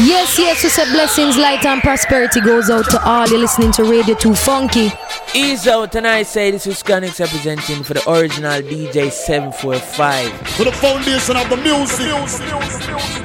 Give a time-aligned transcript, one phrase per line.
[0.00, 3.82] Yes, yes, we said blessings, light, and prosperity goes out to all You're listening to
[3.82, 4.92] Radio 2 Funky.
[5.34, 10.30] Ease out, and I say this is Chronixx representing for the original DJ 745.
[10.50, 12.12] For the foundation of the music.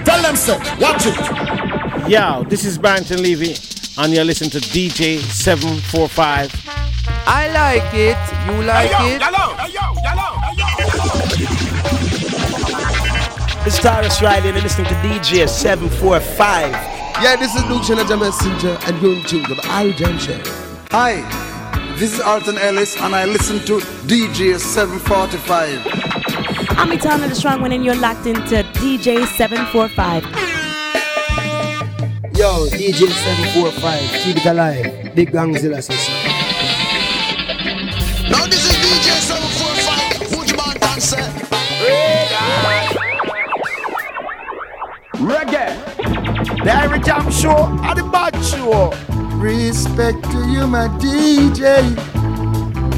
[0.03, 2.09] Tell them so, watch it.
[2.09, 3.55] Yo, this is Barrington Levy,
[3.99, 6.51] and you're listening to DJ 745.
[7.27, 8.17] I like it.
[8.47, 9.21] You like hey, yo, it?
[9.21, 11.52] Yellow, hey, yo, yellow,
[13.77, 13.83] hey, yo.
[14.03, 16.71] It's Tarrus Riley and listening to DJ 745.
[17.21, 20.39] Yeah, this is Luke Challenger Messenger and you're in tune to the Irie Jam Show.
[20.91, 21.21] Hi,
[21.97, 25.81] this is Alton Ellis and I listen to DJ 745.
[26.77, 30.23] I'm Etana the Strong One and you're locked into DJ 745.
[32.35, 35.15] Yo, DJ 745, keep it alive.
[35.15, 36.22] Big Gangzilla session.
[45.23, 45.73] Reggae.
[46.63, 48.91] The Irie Jam Show and the Bad Show.
[49.37, 51.95] Respect to you, my DJ.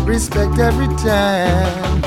[0.08, 2.02] Respect every time.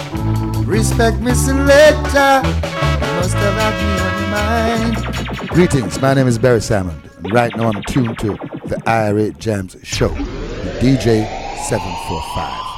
[0.65, 2.43] Respect me selector.
[2.43, 5.49] Must have had me on mind.
[5.51, 7.01] Greetings, my name is Barry Salmon.
[7.19, 10.09] And right now I'm tuned to the Irie Jamms Show.
[10.09, 11.27] The DJ
[11.69, 12.69] 745.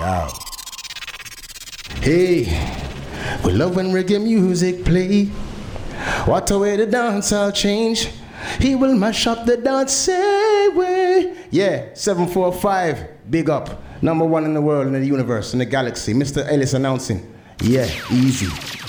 [0.00, 0.28] Yo.
[2.02, 2.44] Hey,
[3.42, 5.30] we love when reggae music play.
[6.26, 8.08] What a way the dance I'll change.
[8.58, 11.36] He will mash up the dance way.
[11.50, 13.82] Yeah, 745, big up.
[14.02, 16.14] Number one in the world, in the universe, in the galaxy.
[16.14, 16.46] Mr.
[16.50, 17.34] Ellis announcing.
[17.62, 18.79] Yeah, easy.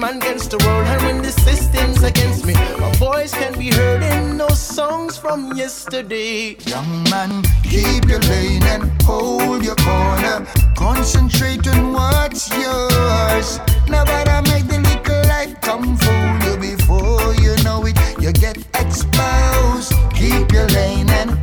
[0.00, 4.02] man against the world, and when the system's against me, my voice can be heard
[4.02, 6.56] in those songs from yesterday.
[6.64, 10.46] Young man, keep your lane and hold your corner.
[10.74, 13.60] Concentrate on what's yours.
[13.88, 17.98] Nobody make the little life come fool you before you know it.
[18.20, 19.92] You get exposed.
[20.14, 21.39] Keep your lane and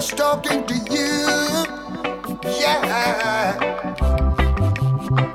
[0.00, 1.66] just talking to you.
[2.42, 3.52] Yeah.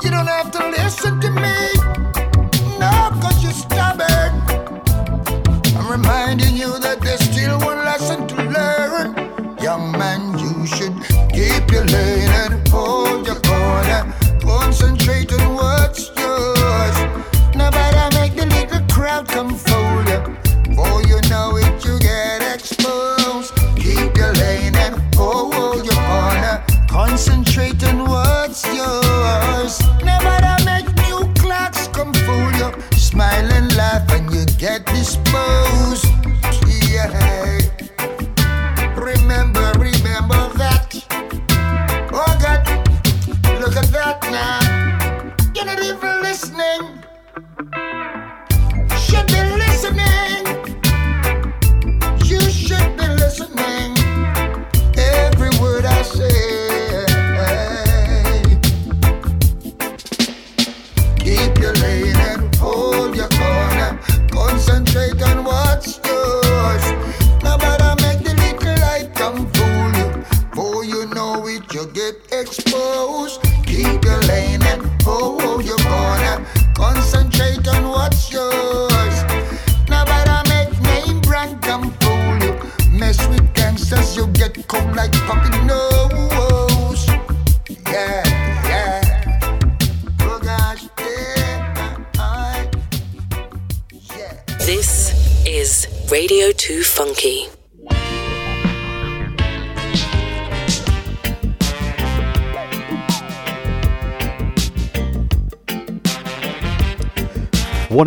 [0.02, 1.85] You don't have to listen to me.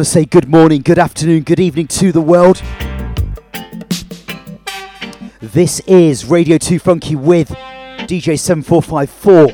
[0.09, 2.63] Say good morning, good afternoon, good evening to the world.
[5.41, 9.49] This is Radio 2 Funky with DJ 7454,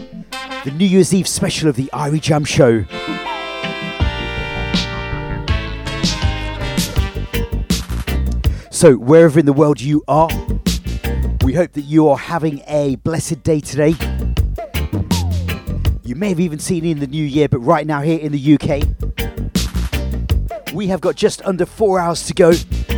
[0.63, 2.85] the New Year's Eve special of the Irie Jam Show.
[8.71, 10.29] So, wherever in the world you are,
[11.43, 13.97] we hope that you are having a blessed day today.
[16.05, 18.31] You may have even seen it in the new year, but right now, here in
[18.31, 19.14] the UK,
[20.75, 22.51] we have got just under four hours to go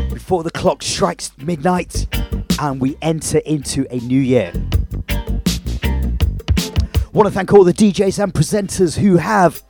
[0.09, 2.07] before the clock strikes midnight
[2.59, 4.51] and we enter into a new year.
[7.13, 9.63] Want to thank all the DJs and presenters who have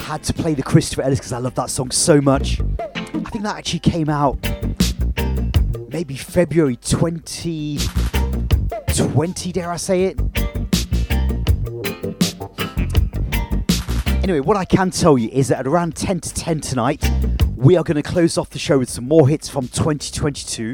[0.00, 2.62] Had to play the Christopher Ellis because I love that song so much.
[2.78, 4.38] I think that actually came out
[5.90, 8.15] maybe February 20.
[8.96, 10.18] 20, dare I say it?
[14.22, 17.10] Anyway, what I can tell you is that at around 10 to 10 tonight,
[17.56, 20.72] we are going to close off the show with some more hits from 2022.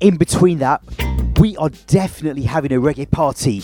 [0.00, 0.82] In between that,
[1.40, 3.62] we are definitely having a reggae party.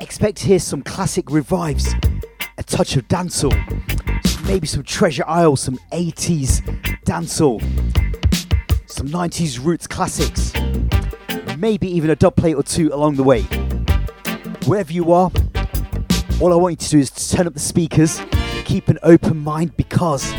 [0.00, 1.92] Expect to hear some classic revives,
[2.56, 3.52] a touch of dancehall,
[4.46, 6.62] maybe some Treasure Isle, some 80s
[7.04, 7.60] dancehall,
[8.88, 10.52] some 90s roots classics
[11.58, 13.42] maybe even a dub plate or two along the way.
[14.66, 15.30] Wherever you are,
[16.40, 18.20] all I want you to do is to turn up the speakers,
[18.64, 20.32] keep an open mind because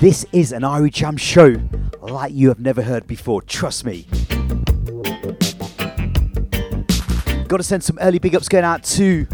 [0.00, 1.56] this is an Irie Jam show
[2.00, 3.42] like you have never heard before.
[3.42, 4.06] Trust me.
[7.48, 9.26] Got to send some early big ups going out to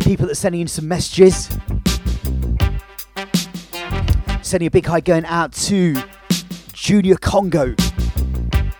[0.00, 1.48] people that are sending in some messages.
[4.42, 5.96] Sending a big hi going out to
[6.72, 7.74] Junior Congo.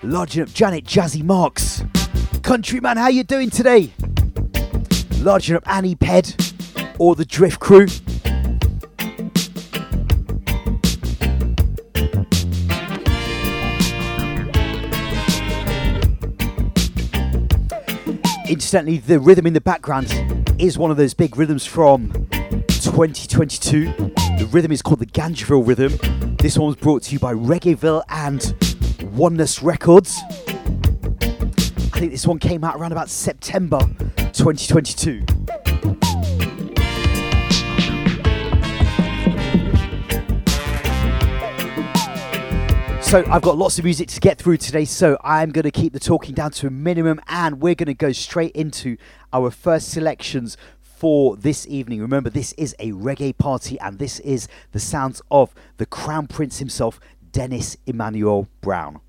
[0.05, 1.85] Lodging up Janet Jazzy Marks.
[2.43, 3.93] Countryman, how you doing today?
[5.19, 6.55] Lodging up Annie Ped
[6.99, 7.87] or the Drift Crew.
[18.49, 20.13] Incidentally, the rhythm in the background
[20.59, 22.11] is one of those big rhythms from
[22.67, 23.85] 2022.
[23.85, 26.37] The rhythm is called the Ganjaville rhythm.
[26.39, 28.72] This one was brought to you by Reggaeville and
[29.13, 30.19] Oneness Records.
[30.31, 33.79] I think this one came out around about September
[34.33, 35.25] 2022.
[43.03, 45.93] So I've got lots of music to get through today, so I'm going to keep
[45.93, 48.97] the talking down to a minimum and we're going to go straight into
[49.35, 52.01] our first selections for this evening.
[52.01, 56.59] Remember, this is a reggae party and this is the sounds of the Crown Prince
[56.59, 56.99] himself,
[57.33, 59.01] Dennis Emmanuel Brown.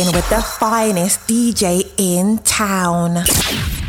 [0.00, 3.79] Rocking with the finest DJ in town.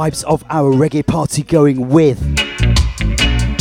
[0.00, 2.18] Vibes of our reggae party going with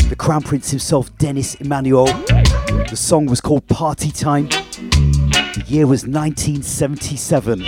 [0.07, 2.05] the Crown Prince himself, Dennis Emmanuel.
[2.05, 4.47] The song was called Party Time.
[4.47, 7.61] The year was 1977.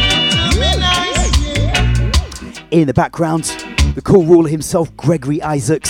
[2.72, 3.44] In the background,
[3.94, 5.90] the cool ruler himself, Gregory Isaacs.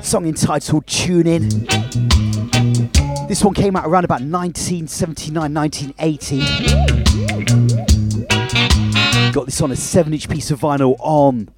[0.00, 1.50] Song entitled Tune In.
[3.28, 7.87] This one came out around about 1979, 1980.
[9.18, 11.48] Got this on a 7 inch piece of vinyl on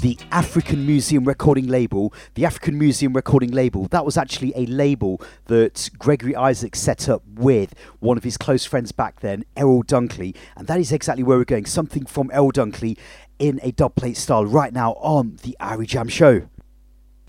[0.00, 2.14] the African Museum recording label.
[2.34, 7.22] The African Museum recording label, that was actually a label that Gregory Isaacs set up
[7.26, 10.34] with one of his close friends back then, Errol Dunkley.
[10.56, 11.66] And that is exactly where we're going.
[11.66, 12.96] Something from Errol Dunkley
[13.38, 16.48] in a dubplate style right now on the Irie Jam Show.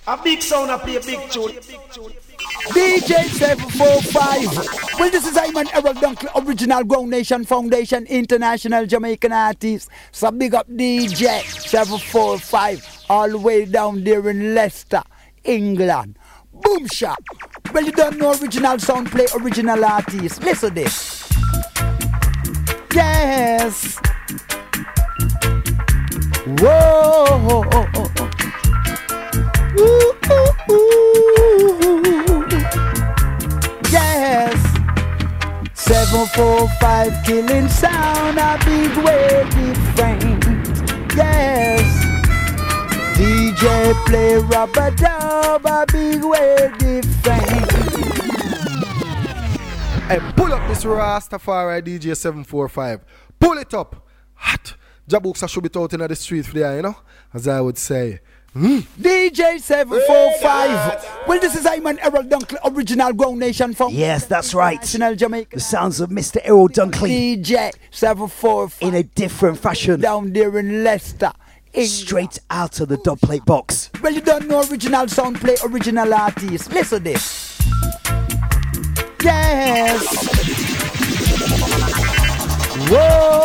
[0.08, 1.52] A big sound, I play a big tune.
[2.70, 5.00] DJ 745.
[5.00, 9.89] Well, this is Iman Errol Dunkley, original Ground Nation Foundation, international Jamaican artist.
[10.12, 15.02] So big up DJ 745, all the way down there in Leicester,
[15.44, 16.20] England.
[16.54, 17.18] Boom shop.
[17.74, 20.44] Well, you don't know original sound play, original artist.
[20.44, 21.28] Listen to this.
[22.94, 23.98] Yes.
[26.60, 28.44] Whoa.
[29.77, 31.25] Ooh, ooh, ooh.
[33.91, 34.55] Yes.
[35.73, 40.45] 745 killing sound, a big way different.
[41.15, 42.05] Yes.
[43.17, 47.71] DJ play rubber dub, a big way different.
[50.07, 53.03] Hey, pull up this Rastafari DJ 745.
[53.39, 54.07] Pull it up.
[54.35, 54.75] Hot.
[55.09, 56.95] Jabooks I should be out in the street for there, you know?
[57.33, 58.19] As I would say.
[58.56, 58.84] Mm.
[58.98, 61.28] DJ 745.
[61.28, 63.94] Well, this is Iman Errol Dunkley, original Ground Nation from.
[63.94, 64.80] Yes, that's right.
[64.80, 65.58] National Jamaica.
[65.58, 66.38] The sounds of Mr.
[66.41, 67.44] Errol Dunkley.
[67.44, 68.78] DJ 745.
[68.80, 70.00] In a different fashion.
[70.00, 71.34] Down there in Leicester.
[71.74, 71.91] England.
[71.91, 73.89] Straight out of the dubplate box.
[74.02, 76.72] Well, you don't know original sound play, original artist.
[76.72, 77.60] Listen to this.
[79.22, 80.06] Yes.
[82.89, 83.36] Whoa.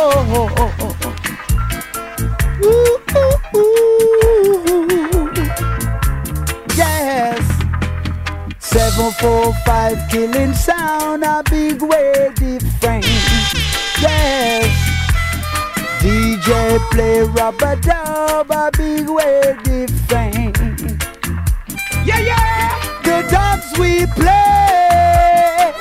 [2.63, 5.31] Ooh, ooh, ooh.
[6.75, 7.39] Yes.
[8.59, 13.05] 745 killing sound a big way different.
[13.99, 14.65] Yes.
[15.99, 20.57] DJ play rubber dub a big way different.
[22.05, 22.79] Yeah, yeah.
[23.03, 25.71] The dubs we play,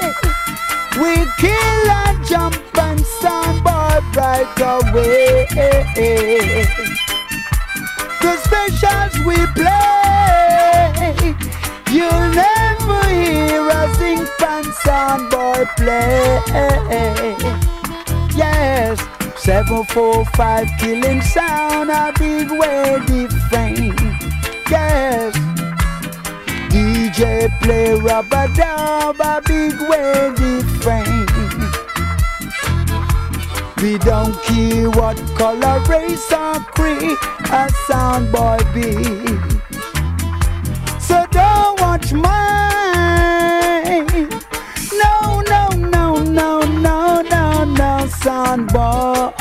[1.00, 4.60] we kill and jump and soundboard right
[4.92, 5.46] away.
[8.20, 11.34] The specials we play,
[11.90, 16.40] you'll never hear us sing pan soundboard play.
[18.36, 19.00] Yes.
[19.36, 23.98] 745 killing sound a big way different.
[24.70, 25.34] Yes.
[26.68, 31.49] DJ play rubber dub a big way different.
[33.82, 37.16] We don't care what color, race or creed
[37.50, 38.92] a sound boy be.
[41.00, 42.28] So don't watch mine.
[45.02, 49.32] No, no, no, no, no, no, no, son boy.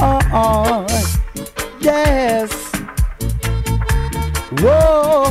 [1.81, 2.53] Yes.
[4.61, 5.25] Whoa.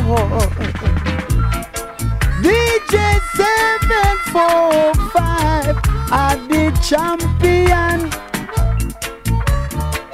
[2.42, 5.77] DJ 745
[6.12, 8.27] are the champion.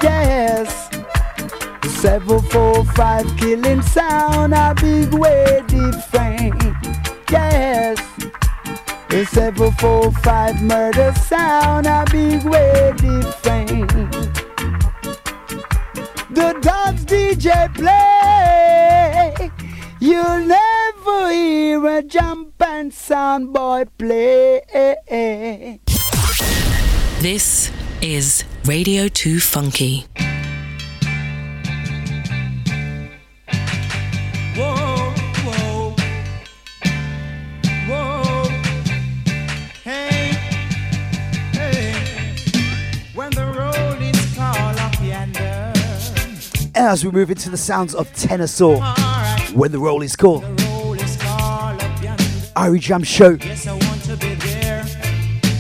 [0.05, 0.91] Yes.
[2.03, 6.63] 745 killing sound a big way different.
[7.31, 7.99] Yes.
[9.09, 13.89] The 745 murder sound a big way different.
[16.39, 19.51] The dogs DJ play.
[20.01, 24.61] You'll never hear a jump and sound boy play.
[27.23, 27.71] This
[28.03, 30.07] is Radio 2 Funky.
[34.57, 35.13] Whoa,
[35.45, 35.95] whoa,
[37.87, 38.45] whoa.
[39.83, 40.33] Hey,
[41.53, 41.93] hey.
[43.15, 45.71] When the road is called up yonder.
[46.75, 48.47] As we move into the sounds of Tenor
[49.53, 50.43] when the roll is called.
[52.57, 53.37] Irie Jam Show.
[53.45, 54.87] Yes, I want to be there.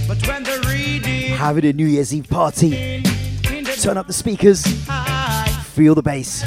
[0.09, 2.94] But when the reading Having a New Year's Eve party.
[3.85, 4.65] Turn up the speakers.
[5.75, 6.43] Feel the bass.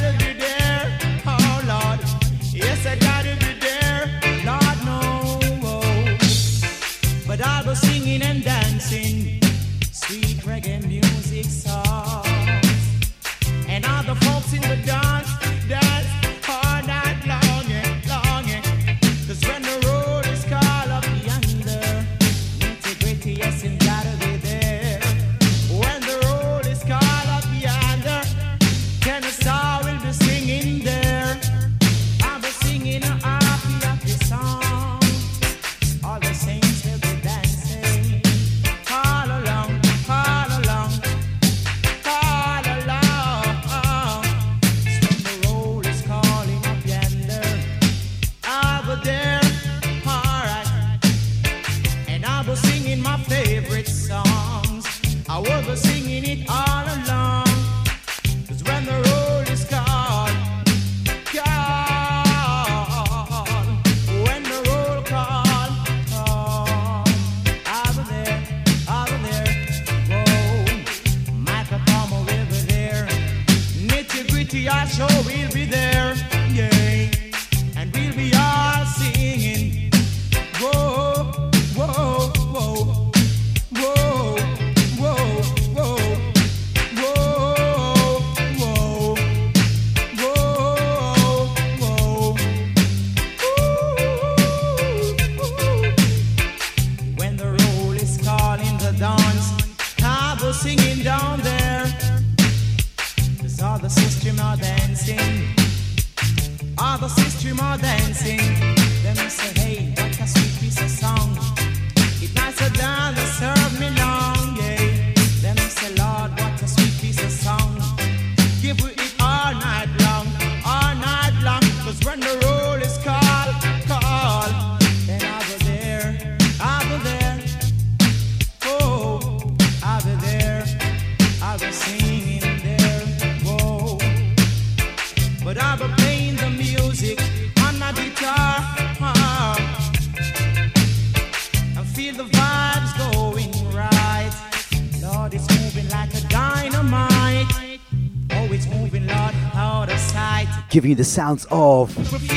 [150.88, 151.94] You the sounds of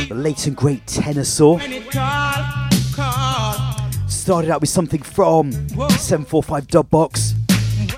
[0.09, 1.59] the late and great Saw.
[4.09, 7.35] Started out with something from 745 Dub Box.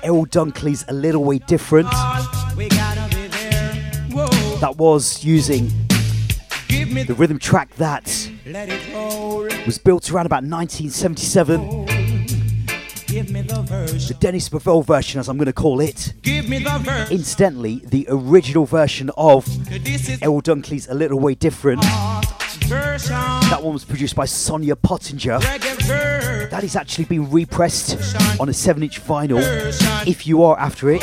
[0.03, 1.89] Errol Dunkley's A Little Way Different.
[4.59, 5.71] That was using
[6.67, 8.05] the rhythm track that
[9.65, 11.85] was built around about 1977.
[13.07, 16.12] The Dennis Bovell version, as I'm going to call it.
[16.25, 19.45] Incidentally, the original version of
[20.21, 21.81] Errol Dunkley's A Little Way Different.
[21.81, 25.39] That one was produced by Sonia Pottinger.
[25.39, 29.41] That is actually been repressed on a 7 inch vinyl.
[30.07, 31.01] If you are after it,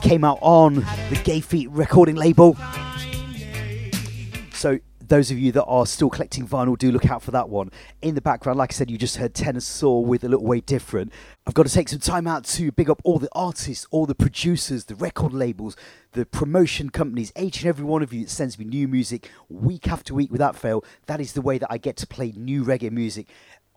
[0.00, 0.76] came out on
[1.10, 2.56] the Gay Feet recording label.
[4.52, 7.70] So those of you that are still collecting vinyl, do look out for that one.
[8.02, 10.60] In the background, like I said, you just heard Tenor Saw with a little way
[10.60, 11.12] different.
[11.46, 14.14] I've got to take some time out to big up all the artists, all the
[14.14, 15.76] producers, the record labels,
[16.12, 19.88] the promotion companies, each and every one of you that sends me new music week
[19.88, 20.84] after week without fail.
[21.06, 23.28] That is the way that I get to play new reggae music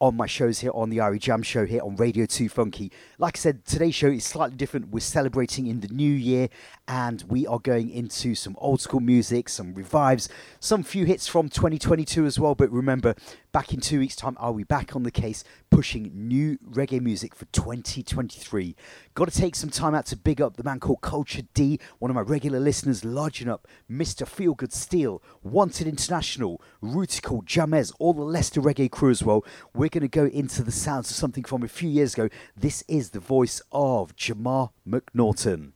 [0.01, 2.91] on my shows here on the Irie Jam Show here on Radio 2 Funky.
[3.19, 4.89] Like I said, today's show is slightly different.
[4.89, 6.49] We're celebrating in the new year
[6.87, 10.27] and we are going into some old school music, some revives,
[10.59, 12.55] some few hits from 2022 as well.
[12.55, 13.13] But remember,
[13.51, 17.35] back in two weeks' time, are we back on the case pushing new reggae music
[17.35, 18.75] for 2023?
[19.13, 22.09] Got to take some time out to big up the man called Culture D, one
[22.09, 24.25] of my regular listeners, lodging up Mr.
[24.25, 29.45] Feelgood Steel, Wanted International, Rutical, Jamez, all the Leicester reggae crew as well.
[29.73, 32.29] We're going to go into the sounds of something from a few years ago.
[32.55, 35.73] This is the voice of Jamar McNaughton.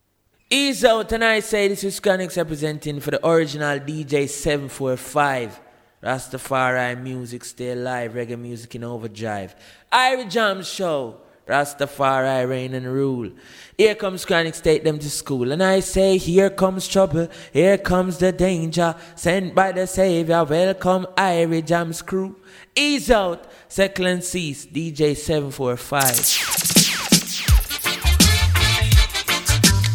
[0.48, 5.65] Ease out and I say this is Chronixx representing for the original DJ 745.
[6.02, 9.54] Rastafari music stay alive, reggae music in overdrive.
[9.90, 11.16] Irie Jam Show,
[11.48, 13.30] Rastafari reign and rule.
[13.78, 15.52] Here comes Chronixx, take them to school.
[15.52, 18.94] And I say, here comes trouble, here comes the danger.
[19.14, 22.36] Sent by the Savior, welcome Irie Jam's crew.
[22.74, 26.56] Ease out, Seckle and Cease, DJ 745.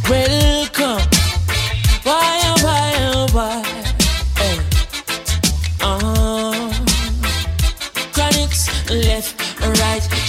[0.10, 0.61] Welcome.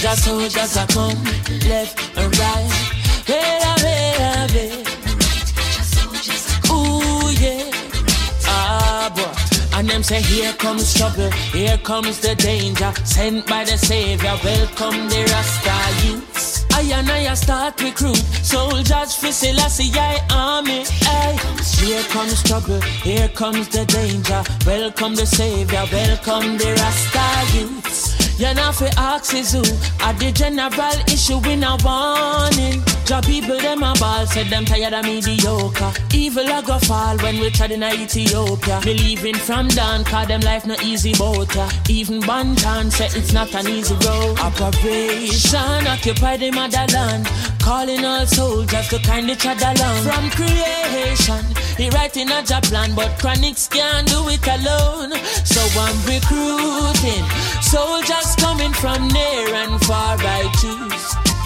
[0.03, 1.15] Just so just a come.
[1.69, 2.71] Left and right.
[3.29, 3.75] Wait a
[4.53, 4.88] wait.
[6.69, 7.71] Ooh, yeah.
[8.45, 9.79] Ah, boy.
[9.79, 12.93] And them say, here comes trouble, here comes the danger.
[13.05, 16.67] Sent by the Savior, welcome the Rasta youths.
[16.73, 20.85] I and I start recruit soldiers for Selassie I army.
[21.03, 21.38] Ay.
[21.79, 24.43] Here comes trouble, here comes the danger.
[24.67, 28.12] Welcome the savior, welcome the Rasta youths.
[28.38, 29.62] You know for axes who
[30.01, 32.83] at the general issue in a warning.
[33.05, 35.92] Job people them a ball said them tired of mediocre.
[36.14, 38.81] Evil a go fall when we tried in Ethiopia.
[38.85, 41.55] Me leaving from down cause them life no easy boat.
[41.88, 44.38] Even Banton said it's not an easy road.
[44.38, 47.27] Operation occupy the motherland.
[47.62, 50.03] Calling all soldiers to kindly tread along.
[50.03, 51.44] From creation,
[51.77, 55.12] he writing a job plan, but Chronixx can't do it alone.
[55.44, 57.25] So I'm recruiting
[57.62, 60.16] soldiers coming from near and far.
[60.18, 60.42] I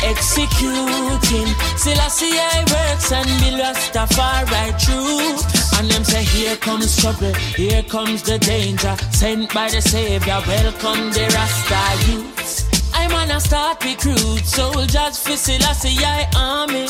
[0.03, 1.51] executing.
[1.77, 5.37] Selassie I works and be Rastafari true.
[5.79, 8.97] And them say, here comes trouble, here comes the danger.
[9.11, 12.66] Sent by the Savior, welcome the Rasta youths.
[13.09, 16.89] I'm on a start recruit soldiers for Selassie I army.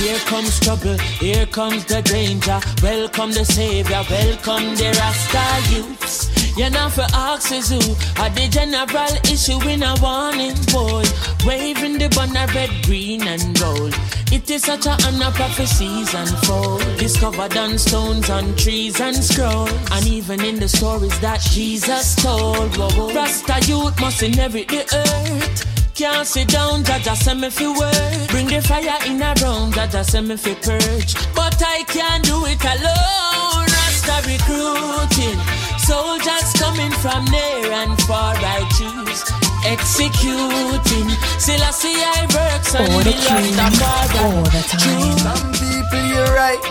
[0.00, 2.58] Here comes trouble, here comes the danger.
[2.82, 6.56] Welcome the Savior, welcome the Rasta youths.
[6.56, 7.80] You're not for axes who
[8.22, 11.04] are the general issue in a warning boy.
[11.44, 13.94] Waving the banner red, green, and gold.
[14.32, 16.82] It is such a honor prophecies unfold.
[16.98, 19.72] Discovered on stones, on trees, and scrolls.
[19.90, 22.76] And even in the stories that Jesus told.
[23.12, 25.94] Rasta youth must inherit the earth.
[25.96, 28.30] Can't sit down, Jaja send me fi work.
[28.30, 31.14] Bring the fire in a room, Jaja send me fi purge.
[31.34, 33.66] But I can't do it alone.
[33.66, 35.38] Rasta recruiting.
[35.78, 41.08] Soldiers coming from near and far, I choose executing.
[41.38, 44.20] Selassie I see works and All the be Rastafari.
[44.24, 45.18] all the time.
[45.18, 46.62] Some people you're right,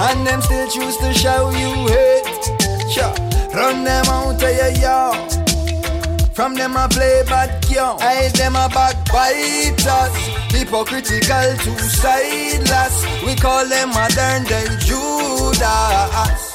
[0.00, 2.44] and them still choose to show you hate.
[2.90, 3.14] Sure,
[3.54, 5.32] run them out of your yard.
[6.34, 10.14] From them I play bad girl, I them a backbiters.
[10.50, 13.04] Hypocritical, two-sideless.
[13.24, 16.54] We call them modern day Judas.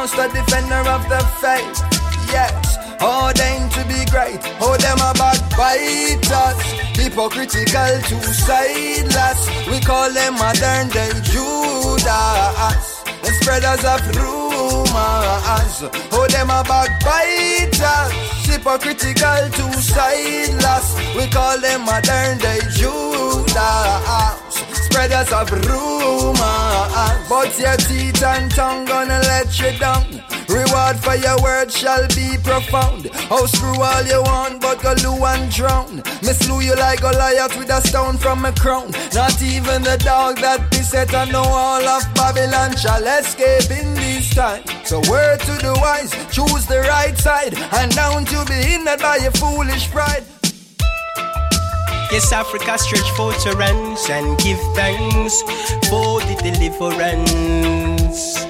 [0.00, 1.76] monster, defender of the faith.
[2.32, 2.78] Yes.
[3.02, 6.60] Ordained to be great, oh them a backbiters
[6.96, 12.84] Hypocritical, two-sideless We call them modern day Judas.
[13.24, 15.76] The spreaders of rumors.
[16.12, 18.12] Oh them a backbiters
[18.48, 20.86] Hypocritical, two-sideless
[21.16, 23.52] We call them modern day Judas.
[24.84, 26.69] Spreaders of rumors
[27.28, 32.34] But your teeth and tongue gonna let you down Reward for your words shall be
[32.42, 33.08] profound.
[33.30, 36.02] Oh, screw all you want, but go loo and drown.
[36.22, 38.90] Me slew you like a Goliath with a stone from a crown.
[39.14, 43.94] Not even the dog that be set on the wall of Babylon shall escape in
[43.94, 44.64] this time.
[44.84, 49.18] So word to the wise, choose the right side, and down to be hindered by
[49.18, 50.24] your foolish pride.
[52.12, 55.42] Yes, Africa stretch for utterance and give thanks
[55.88, 58.40] for the deliverance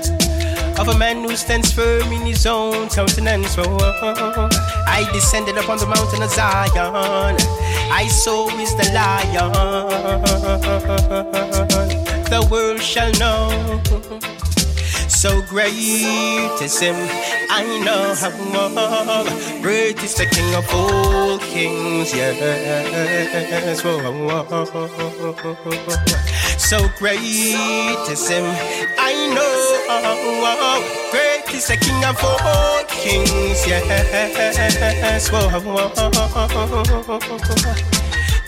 [0.81, 3.59] of a man who stands firm in his own countenance.
[3.59, 4.49] Oh, oh, oh, oh
[4.87, 7.37] I descended upon the mountain of Zion.
[7.93, 9.53] I saw is the lion.
[12.31, 14.40] The world shall know.
[15.21, 16.97] So great is him,
[17.51, 23.83] I know how great is the King of all kings, yes.
[23.85, 24.01] Whoa,
[26.57, 28.45] So great is him,
[28.99, 30.81] I know how
[31.11, 35.29] great is the King of all kings, yes.
[35.29, 35.51] Whoa.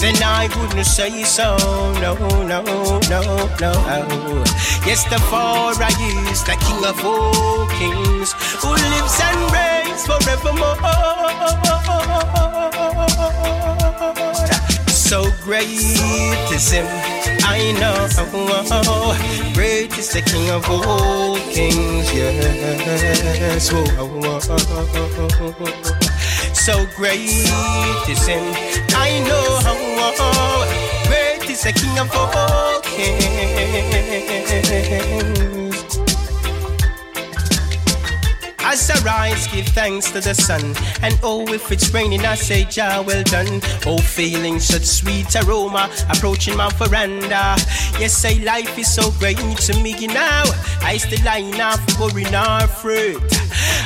[0.00, 1.56] then I wouldn't say so.
[2.00, 2.62] No, no,
[3.08, 3.20] no,
[3.60, 3.72] no.
[4.86, 5.88] Yes, the Father
[6.30, 10.76] is the King of all kings who lives and reigns forevermore.
[14.88, 15.68] So great
[16.52, 16.86] is Him,
[17.44, 18.08] I know.
[19.54, 23.70] Great is the King of all kings, yes.
[26.66, 27.20] So great
[28.08, 28.42] is Him,
[28.88, 29.60] I know.
[29.62, 29.76] How
[31.06, 33.86] great is the King of all kings.
[38.76, 40.74] As I rise, give thanks to the sun.
[41.00, 43.62] And oh, if it's raining, I say, Jah, well done.
[43.86, 47.56] Oh, feeling such sweet aroma, approaching my veranda.
[47.98, 50.44] Yes, say life is so great to me now.
[50.82, 53.22] I still line off, worrying our fruit.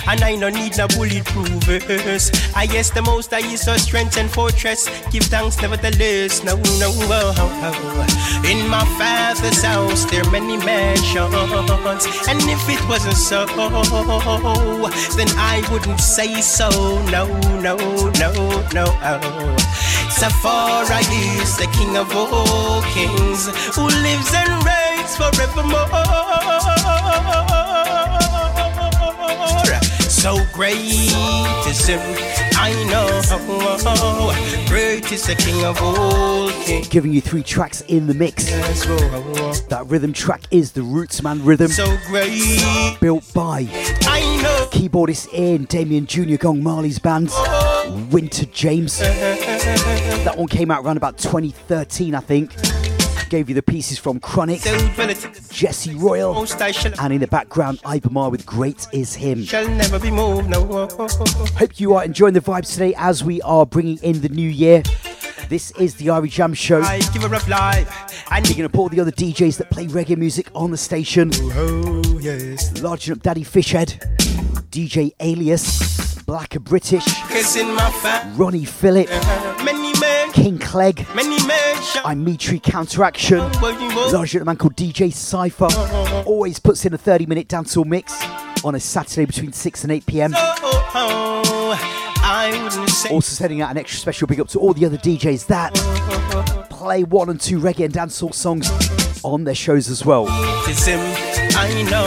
[0.08, 2.32] And I no need no bulletproof verse.
[2.56, 4.88] I guess the most I is our strength and fortress.
[5.10, 6.42] Give thanks nevertheless.
[6.42, 8.42] No, no, oh, oh.
[8.50, 11.32] In my father's house, there are many mansions.
[12.26, 13.46] And if it wasn't so,
[15.16, 16.68] then I wouldn't say so.
[17.10, 17.26] No,
[17.60, 17.76] no,
[18.22, 18.32] no,
[18.72, 18.84] no.
[19.02, 19.56] Oh.
[20.10, 21.04] Safari
[21.40, 26.10] is the king of all kings who lives and reigns forevermore.
[30.20, 31.98] So great is him,
[32.52, 33.08] I know.
[34.68, 36.88] Great is the king of all kings.
[36.88, 38.44] Giving you three tracks in the mix.
[38.44, 41.68] That rhythm track is the Rootsman rhythm.
[41.68, 42.98] So great.
[43.00, 43.66] Built by
[44.02, 44.66] I know.
[44.70, 46.36] keyboardist Ian Damian Jr.
[46.36, 47.30] Gong Marley's band,
[48.10, 49.00] Winter James.
[49.00, 50.24] Uh-huh.
[50.24, 52.52] That one came out around about 2013, I think.
[53.30, 56.36] Gave you the pieces from Chronixx, Jesse Royal,
[57.00, 59.44] and in the background, Iba MaHr with Great Is Him.
[59.44, 60.88] Shall never be moved, no.
[61.56, 64.82] Hope you are enjoying the vibes today as we are bringing in the new year.
[65.48, 66.82] This is the Irie Jamms Show.
[66.82, 67.88] I give her up live.
[68.32, 71.30] And picking up all the other DJs that play reggae music on the station.
[71.34, 72.82] Oh, oh yes.
[72.82, 73.96] Larging up Daddy Fishhead,
[74.70, 79.64] DJ Alias, Blacker British, Cause in my fat Ronnie Phillip, uh-huh.
[79.64, 79.89] men,
[80.32, 81.06] King Clegg.
[82.04, 85.68] I'm Mitri Counteraction, oh, larger a man called DJ Cypher.
[85.70, 88.14] Oh, oh, Always puts in a 30 minute dancehall mix
[88.64, 90.32] on a Saturday between 6 and 8 pm.
[90.36, 91.78] Oh,
[92.22, 93.10] I wouldn't say.
[93.10, 95.74] Also sending out an extra special big up to all the other DJs that
[96.70, 98.70] play one and two reggae and dancehall songs
[99.22, 100.26] on their shows as well.
[100.28, 102.06] I know.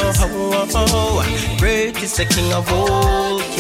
[1.60, 2.26] Great is the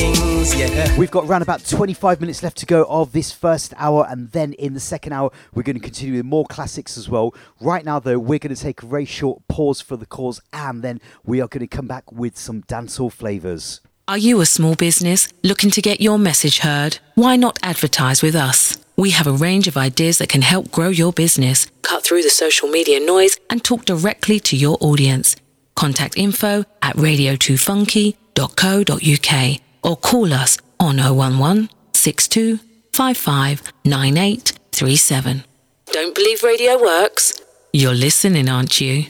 [0.03, 0.97] king of all kings, yeah.
[0.97, 4.53] We've got around about 25 minutes left to go of this first hour, and then
[4.53, 7.35] in the second hour, we're going to continue with more classics as well.
[7.59, 10.81] Right now, though, we're going to take a very short pause for the cause, and
[10.81, 13.81] then we are going to come back with some dancehall flavours.
[14.07, 16.99] Are you a small business looking to get your message heard?
[17.15, 18.77] Why not advertise with us?
[18.97, 22.29] We have a range of ideas that can help grow your business, cut through the
[22.29, 25.37] social media noise, and talk directly to your audience.
[25.75, 32.59] Contact info at radio2funky.co.uk or call us on 011 62
[32.93, 35.43] 55 9837.
[35.91, 37.39] Don't believe radio works?
[37.71, 39.05] You're listening, aren't you?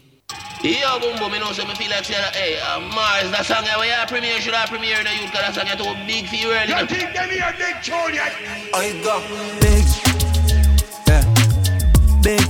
[0.63, 3.65] Yo, boom boom, you know, so me feel like saying, hey, uh, Mars, that song
[3.78, 6.30] where you premiere, should I premiere in the youth, cause that song is too big
[6.30, 6.71] for you early.
[6.71, 8.32] You think them here big tune yet?
[8.74, 9.19] I go
[9.59, 9.84] big,
[11.03, 11.28] yeah,
[12.24, 12.47] big,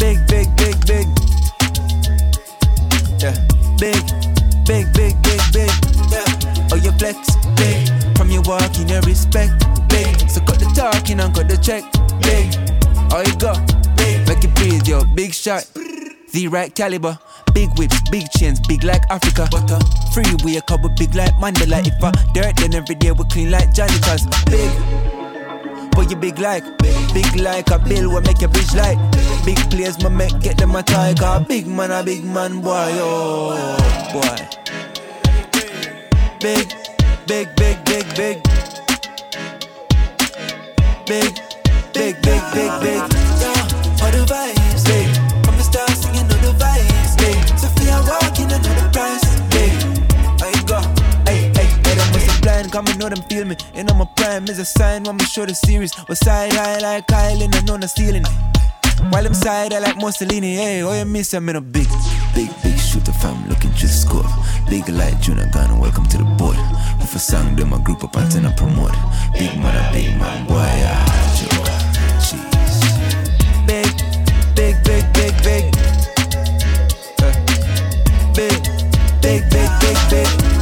[0.00, 1.06] big, big, big, big,
[3.20, 3.36] yeah,
[3.76, 4.31] big,
[4.66, 5.70] big, big, big, big.
[6.72, 9.52] Oh, you flex, big, from your walk in your respect,
[9.88, 10.30] big.
[10.30, 11.84] So cut the talking and cut the check,
[12.22, 12.54] big.
[13.12, 13.54] Oh, you go
[13.96, 15.64] big, make it breathe, yo, big shot,
[16.32, 17.18] the right caliber.
[17.54, 19.46] Big whips, big chains, big like Africa.
[19.50, 19.78] Butter.
[20.14, 21.86] Freeway, a couple big like Mandela.
[21.86, 24.70] If I dirt, then every day we clean like Cause big.
[25.92, 26.91] But you big like, big
[27.42, 28.98] like a bill will make your bitch like.
[29.44, 30.82] Big players, my make get them a.
[30.82, 33.76] Cause big man, a big man, boy, oh,
[34.12, 34.38] boy.
[36.40, 36.72] Big,
[37.26, 38.42] big, big, big, big.
[41.06, 41.34] Big,
[41.92, 43.02] big, big, big, big.
[43.42, 43.62] Yeah,
[44.02, 45.08] all the vibes, big.
[45.44, 47.58] From the start singing all the vibes, big.
[47.58, 49.51] Sophia walking another price,
[52.42, 53.56] blind, come and know them feel me.
[53.74, 55.92] And I'm a prime is a sign when me show the series.
[56.08, 58.24] Was side high like Kyle and I know the ceiling.
[59.10, 61.88] While I'm side I like Mussolini, hey, oh you miss I'm in a big,
[62.34, 64.26] big, big shooter fam looking the scope.
[64.68, 66.56] Big light Junior Gong, welcome to the board.
[66.98, 68.92] With a song, them a group up and I promote.
[69.32, 71.04] Big man, big man, boy, yeah.
[71.36, 72.82] Jeez.
[73.66, 73.92] Big,
[74.54, 75.64] big, big, big, big.
[77.22, 77.32] Uh,
[78.34, 78.62] Big,
[79.20, 80.61] big, big, big, big.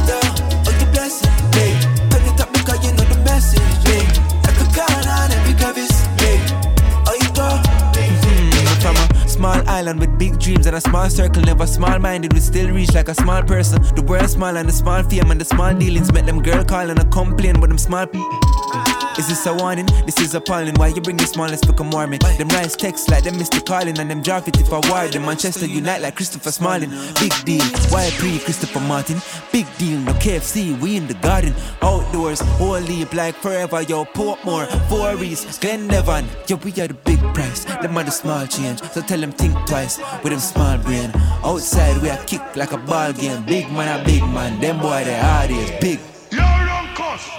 [9.41, 12.93] Small island with big dreams and a small circle, never small minded, we still reach
[12.93, 13.81] like a small person.
[13.95, 16.91] The world small and the small fame and the small dealings make them girl call
[16.91, 18.90] and a complain with them small people.
[19.17, 19.87] Is this a warning?
[20.05, 20.73] This is appalling.
[20.75, 22.11] Why you bring the smallest for come warm?
[22.11, 23.63] Them rise text like them Mr.
[23.63, 25.23] Calling and them drop it if I war them.
[25.25, 26.89] Manchester Unite like Christopher Smalling.
[27.19, 27.63] Big deal.
[27.89, 29.21] Why pre Christopher Martin?
[29.51, 29.99] Big deal.
[29.99, 30.79] No KFC.
[30.79, 31.53] We in the garden.
[31.81, 32.41] Outdoors.
[32.87, 33.81] Leap like forever.
[33.81, 34.67] Yo, Portmore.
[34.87, 35.45] Voorhees.
[35.59, 36.25] Glendevon.
[36.49, 37.65] Yo, we are the big price.
[37.65, 38.81] Them are the small change.
[38.93, 39.99] So tell them think twice.
[40.23, 41.11] With them small brain.
[41.43, 43.43] Outside we are kick like a ball game.
[43.43, 44.59] Big man a big man.
[44.61, 45.99] Them boy they hard is big.
[46.31, 47.29] Yo, don't cuss.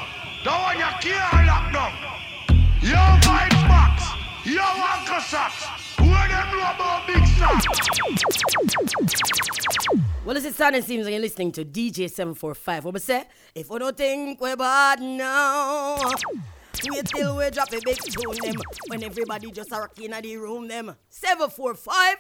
[0.45, 1.42] That one you can't.
[2.93, 4.03] Yo, vibes box.
[4.45, 5.65] Yo, Uncle Socks.
[5.99, 7.67] Where them know big socks?
[10.27, 12.85] Well, as it sounds, it seems like you're listening to DJ 745.
[12.85, 13.25] What we say?
[13.55, 15.97] If we don't think we're bad now,
[16.85, 20.37] wait till we drop a big tune them when everybody just a rock in the
[20.37, 20.95] room them.
[21.09, 22.17] 745.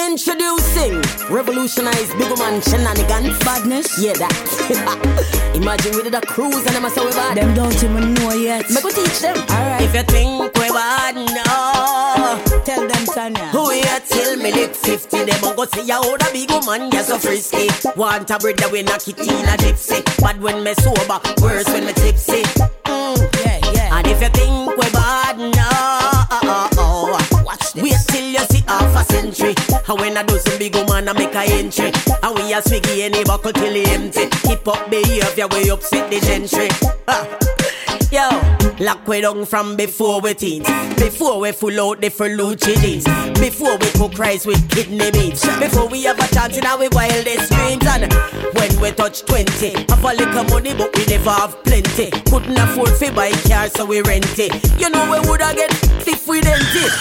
[0.00, 3.36] Introducing revolutionize big man shenanigans.
[3.40, 3.98] Badness?
[3.98, 5.52] Yeah that.
[5.54, 7.36] Imagine we did a cruise and them a we bad.
[7.36, 8.70] Them don't even know yet.
[8.70, 9.36] me go teach them.
[9.50, 9.82] Alright.
[9.82, 12.62] If you think we bad no.
[12.64, 13.48] Tell them, Tanya.
[13.50, 17.18] who here till me lick 50 them go see how the big woman ya so
[17.18, 17.66] frisky.
[17.96, 19.98] Want a bread that we knock it in a gypsy.
[20.22, 22.42] But when me sober worse when me tipsy.
[22.86, 23.18] Mm.
[23.44, 23.98] Yeah, yeah.
[23.98, 25.88] and if you think we bad no.
[27.44, 27.82] Watch this.
[27.82, 28.47] Wait till you
[28.98, 29.54] a century.
[29.88, 31.92] And when I do some big woman I make a entry.
[32.22, 34.26] And we a swiggy any buckle till he empty.
[34.46, 36.68] Keep up behavior we upset the gentry.
[37.06, 37.57] Ah.
[38.10, 38.26] Yo,
[38.80, 40.66] lock we down from before we teens.
[40.96, 43.04] Before we full out the Ferlucci jeans.
[43.38, 45.44] Before we cook rice with kidney beans.
[45.58, 47.84] Before we have a chance in our wildest dreams.
[47.86, 48.10] And
[48.54, 52.10] when we touch 20, have a little money, but we never have plenty.
[52.30, 54.80] Couldn't afford to buy car, so we rent it.
[54.80, 55.70] You know we woulda get
[56.08, 56.92] if we didn't it.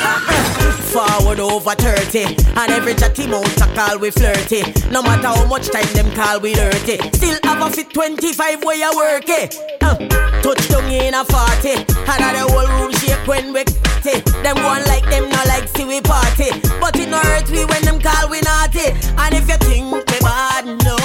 [0.92, 2.36] Forward over 30.
[2.58, 4.62] And every chatty mount a call we flirty.
[4.92, 6.98] No matter how much time them call we dirty.
[7.14, 9.56] Still have a fit 25 where you work it.
[9.82, 9.96] Uh,
[10.42, 11.70] touch down in a 40.
[11.70, 14.26] And the whole room shake when we it.
[14.44, 16.50] Them one like them not like see we party.
[16.80, 18.92] But it no hurt we when them call we naughty.
[19.18, 20.98] And if you think we bad, no.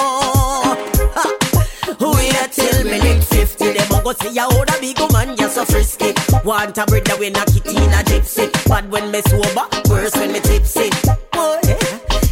[1.16, 1.52] Ha.
[2.00, 6.12] Wait till me lick 50 Them go see a older big woman, you so frisky
[6.44, 10.14] Want a bread that we knock it in a gypsy Bad when me sober, worse
[10.16, 10.90] when me tipsy
[11.32, 11.60] Boy,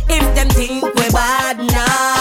[0.09, 2.20] if them think we bad now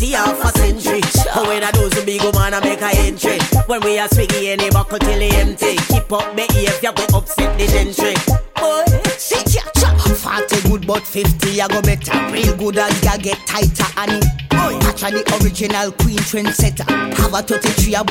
[0.00, 1.02] see half a century.
[1.34, 3.38] But when I do some big woman I make a entry.
[3.66, 5.76] When we are swiggy any buckle till it empty.
[5.92, 8.16] Keep up behavior, we upset the gentry.
[8.56, 8.84] Boy,
[9.18, 9.92] sit ya, cha.
[10.00, 12.16] 40 good but 50 I go better.
[12.32, 13.88] Real good as ya get tighter.
[14.00, 16.88] And boy, actually the original queen trendsetter.
[17.20, 18.02] Have a 33 a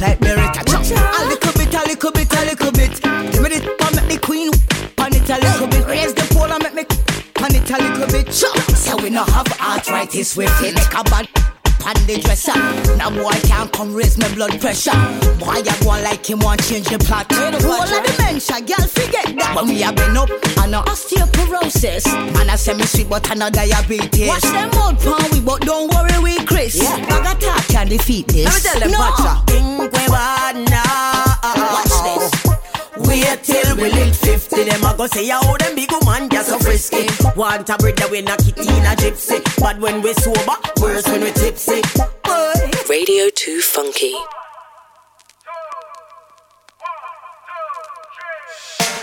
[0.00, 0.78] like Beretta cha.
[0.84, 2.94] A little bit, a little bit, a little bit.
[3.32, 4.52] Give me the one make the queen.
[4.96, 5.86] Pan it a little bit.
[5.86, 7.09] Raise the pole and make me
[7.40, 8.52] Pan it a little bit cha.
[8.74, 11.26] So we no have arthritis with it Make a bad
[11.80, 12.52] pan the dresser.
[12.96, 14.92] Now boy can't come raise my blood pressure.
[15.40, 17.32] Boy I go like him want change the plot.
[17.32, 19.56] Whole of dementia, girl forget that.
[19.56, 20.28] When we have been up,
[20.58, 22.04] I know osteoporosis.
[22.34, 24.28] Man I say me sweet but I know diabetes.
[24.28, 26.76] Watch them out pan we but don't worry we Chris.
[26.76, 27.00] Yeah.
[27.08, 28.44] Bag of talk can defeat this.
[28.44, 28.98] Let me tell them, no.
[28.98, 29.42] Pacha.
[29.46, 31.72] Think we bad now.
[31.72, 32.69] Watch this.
[32.98, 36.58] Wait till we live 50 Them a go say how them big woman just so
[36.58, 40.56] frisky Want a bread that we knock it in a gypsy But when we sober,
[40.80, 41.82] worse when we tipsy
[42.24, 42.52] Boy.
[42.88, 44.14] Radio 2 Funky.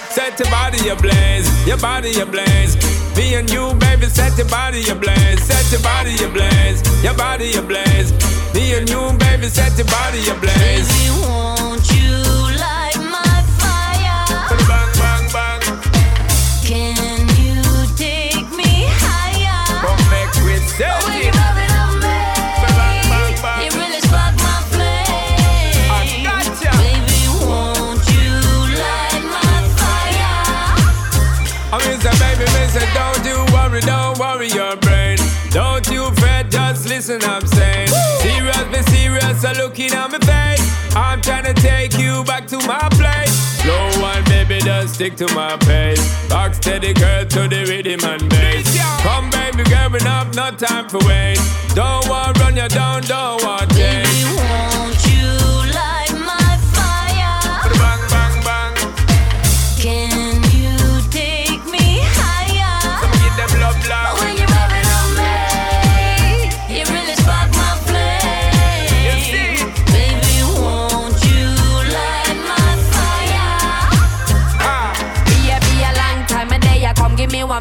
[0.09, 2.75] Set your body ablaze, your body ablaze.
[3.15, 8.11] Me and you, baby, set your body ablaze, set your body ablaze, your body ablaze.
[8.53, 10.87] Me and you, baby, set your body ablaze.
[10.87, 11.56] Baby,
[16.67, 17.23] don't
[20.11, 21.71] make it so we love it.
[23.63, 25.05] It really's like my play
[27.47, 28.35] won't you
[32.67, 33.87] worry, don't you worry your brain.
[33.95, 34.86] Don't worry you
[36.85, 37.87] listen, I'm saying.
[38.21, 40.95] Serious, be serious, so looking at my face.
[40.95, 43.31] I'm trying to take you back to my place.
[43.61, 46.01] Slow one, baby, just stick to my pace.
[46.29, 48.77] Rock steady, girl, to the rhythm and bass.
[49.01, 51.39] Come, baby, girl, have no time for wait.
[51.73, 54.25] Don't want run you down, don't want change.
[54.35, 55.06] Won't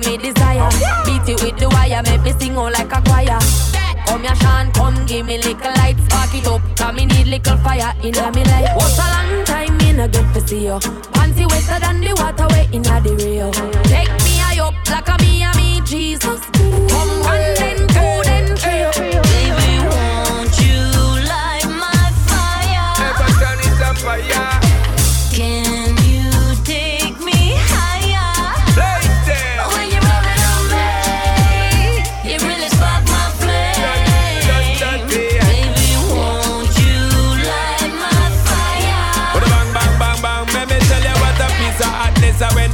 [0.07, 0.71] me desire.
[1.05, 3.39] Beat it with the wire, make me sing all like a choir.
[4.07, 6.63] Come here, Sean, come give me little light, spark it up.
[6.77, 8.71] Cause me need little fire in me life.
[8.77, 10.79] What's a long time me no get to see you?
[11.15, 13.51] Panty wetter than the water way in the Rio.
[13.85, 16.41] Take me high up like a me and me Jesus.
[16.55, 18.87] Come one then two then three.
[18.95, 20.79] Baby, won't you
[21.27, 22.95] light my fire?
[23.03, 24.56] Never turn it up fire.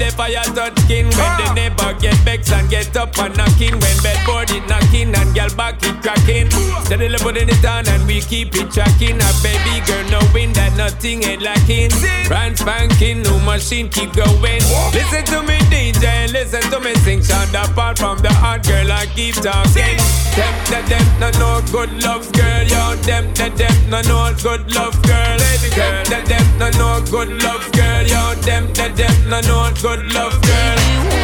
[0.04, 1.06] The fire touch skin.
[1.06, 1.51] When the
[1.92, 3.72] neighbor get vexed and get up and knocking.
[3.72, 6.50] When bedboard it knocking and girl back it cracking.
[6.84, 9.20] Steadily putting it on and we keep it tracking.
[9.20, 11.90] A baby girl knowing that nothing ain't lacking.
[12.28, 14.62] Brand spanking, new machine keep going.
[14.92, 17.22] Listen to me DJ, listen to me sing.
[17.22, 19.98] Shut apart from the hot girl I keep talking.
[20.32, 22.96] Them, them, them, no no good love girl, yo.
[23.02, 25.38] Them, them, them, no no good love girl.
[25.38, 28.34] Them, them, them, no no good love girl, yo.
[28.42, 31.21] Them, them, them, no no good love girl.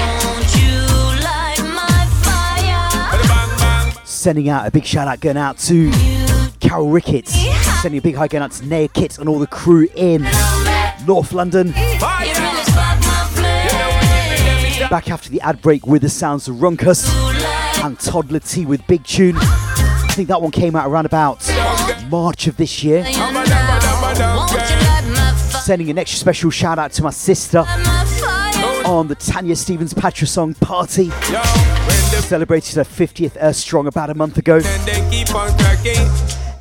[4.19, 5.93] Sending out a big shout out going out to
[6.59, 7.35] Carol Ricketts.
[7.83, 10.23] Sending a big hi going out to Naya Kitts and all the crew in
[11.07, 11.71] North London.
[14.91, 17.09] Back after the ad break with the sounds of Runkus
[17.85, 19.37] and Toddla T with Big Tune.
[19.39, 21.49] I think that one came out around about
[22.11, 23.05] March of this year.
[25.62, 27.64] Sending an extra special shout out to my sister
[28.89, 31.11] on the Tanya Stephens Patra song party.
[31.11, 34.61] Celebrated her 50th Earth uh, Strong about a month ago.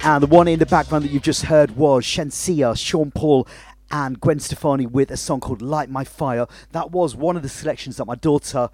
[0.03, 3.47] And the one in the background that you've just heard was Shenseea, Sean Paul,
[3.91, 6.47] and Gwen Stefani with a song called Light My Fire.
[6.73, 8.69] That was one of the selections that my daughter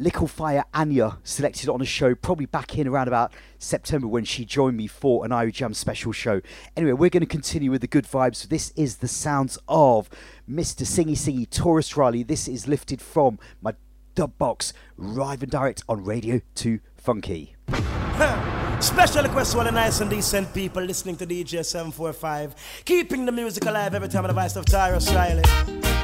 [0.00, 4.44] Lickle Fire Anya selected on a show probably back in around about September when she
[4.44, 6.40] joined me for an Irie Jamms special show.
[6.76, 8.48] Anyway, we're going to continue with the good vibes.
[8.48, 10.08] This is the sounds of
[10.48, 10.86] Mr.
[10.86, 12.22] Singy Singy Tarrus Riley.
[12.22, 13.74] This is lifted from my
[14.14, 17.54] dub box, live and direct on Radio 2 Funky.
[18.80, 22.54] Special request to all the nice and decent people listening to DJ 745.
[22.84, 25.42] Keeping the music alive every time on the voice of Tarrus Riley.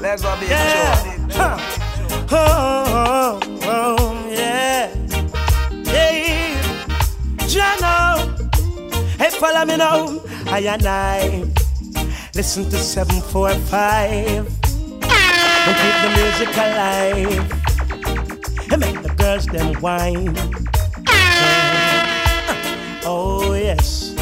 [0.01, 1.29] Let's go, be yeah.
[1.31, 1.57] Huh.
[2.31, 4.93] Oh, oh, oh, yeah.
[5.85, 6.85] Yeah.
[7.47, 8.51] Jano.
[9.19, 10.21] Hey, follow me now.
[10.47, 11.64] I and I.
[12.37, 14.45] Listen to 745.
[14.45, 17.47] And keep the music alive.
[18.73, 20.37] And make the girls them whine.
[21.07, 24.17] Uh, oh yes,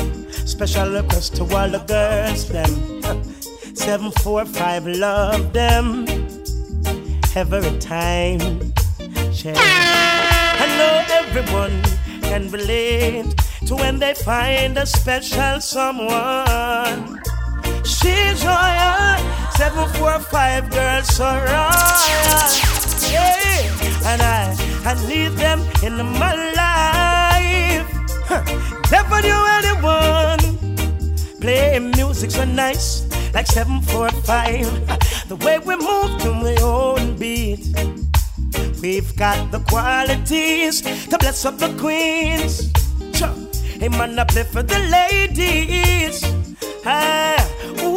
[0.44, 3.00] special request to all the girls them.
[3.02, 6.04] Uh, four five love them
[7.34, 8.40] every time.
[9.32, 9.54] Yeah.
[9.56, 11.82] I know everyone
[12.20, 13.34] can relate
[13.66, 17.21] to when they find a special someone.
[17.84, 19.18] She's royal,
[19.56, 22.48] seven four five girls so royal.
[23.10, 27.86] Yeah, and I I need them in my life.
[28.28, 28.42] Huh.
[28.90, 30.40] Never knew anyone
[31.40, 33.02] playing music so nice
[33.34, 35.28] like 745.
[35.28, 37.66] The way we move to my own beat.
[38.82, 42.70] We've got the qualities to bless up the queens.
[43.80, 46.22] Hey man, I play for the ladies.
[46.84, 47.38] Ah,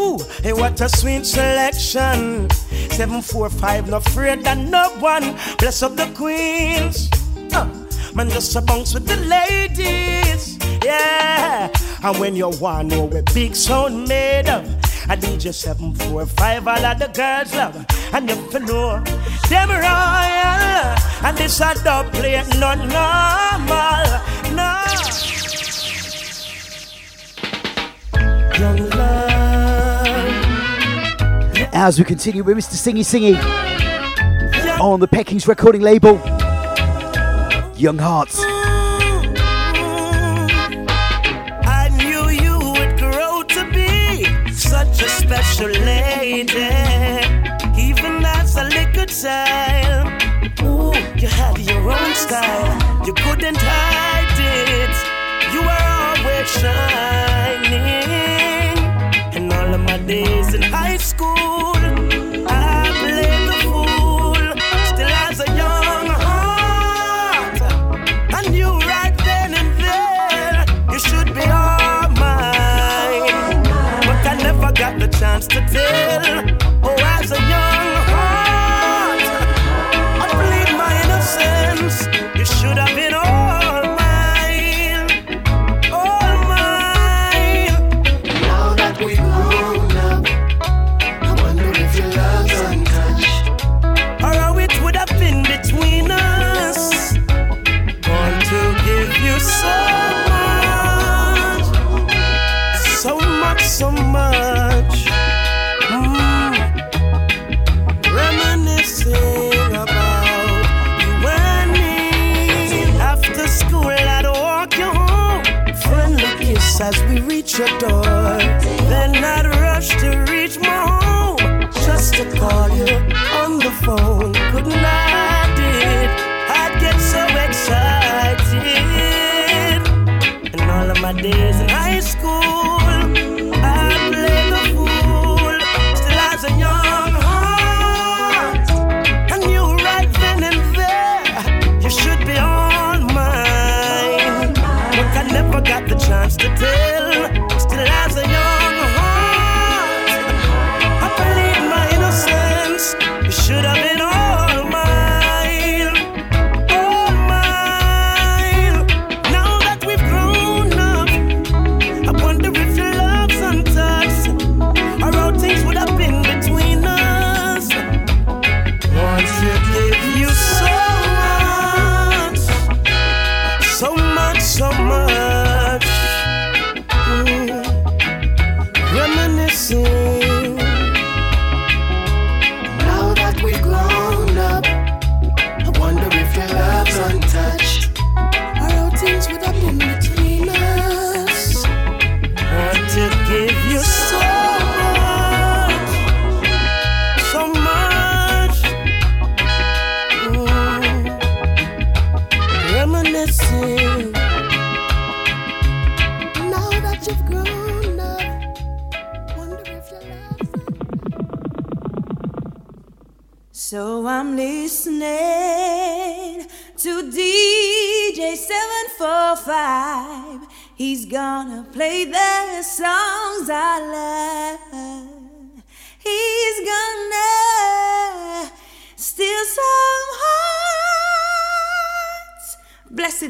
[0.05, 2.49] ooh, hey, what a sweet selection.
[2.49, 5.35] 745, no afraid that no one.
[5.57, 7.09] Bless up the queens.
[7.53, 7.85] Uh.
[8.15, 10.57] Man, just a bounce with the ladies.
[10.81, 11.69] Yeah.
[12.01, 14.65] And when you want know what big sound made of,
[15.09, 17.85] I DJ 745, all of the girls love.
[18.13, 19.03] And you feel know,
[19.49, 20.95] them royal.
[21.27, 24.07] And this a dub plate, not normal.
[24.55, 24.85] No.
[28.57, 29.34] Young love.
[31.78, 32.78] As we continue with Mr.
[32.78, 33.36] Singy Singy
[34.80, 36.13] on the Peckings recording label.
[37.76, 38.39] Young Hearts.
[41.67, 44.23] I knew you would grow to be
[44.53, 46.47] such a special lady,
[47.78, 48.69] even as a
[49.07, 50.07] child.
[51.21, 54.95] You had your own style, you couldn't hide it.
[55.53, 57.76] You were always shining,
[59.36, 60.54] and all of my days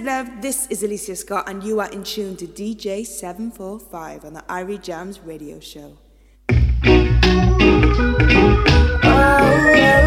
[0.05, 4.41] love, this is Aleighcia Scott, and you are in tune to DJ 745 on the
[4.41, 5.97] Irie Jamms radio show.
[9.03, 10.04] Oh, it's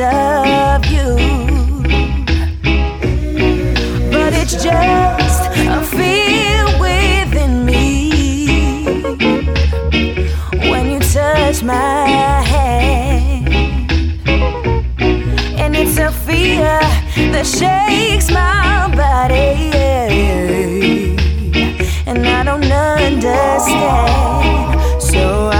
[0.00, 1.16] of you.
[4.10, 5.82] But it's just a
[6.80, 8.10] within me
[10.70, 12.06] when you touch my
[12.52, 13.48] hand.
[15.60, 16.80] And it's a fear
[17.32, 19.72] that shakes my body.
[22.06, 23.42] And I don't understand.
[25.02, 25.51] So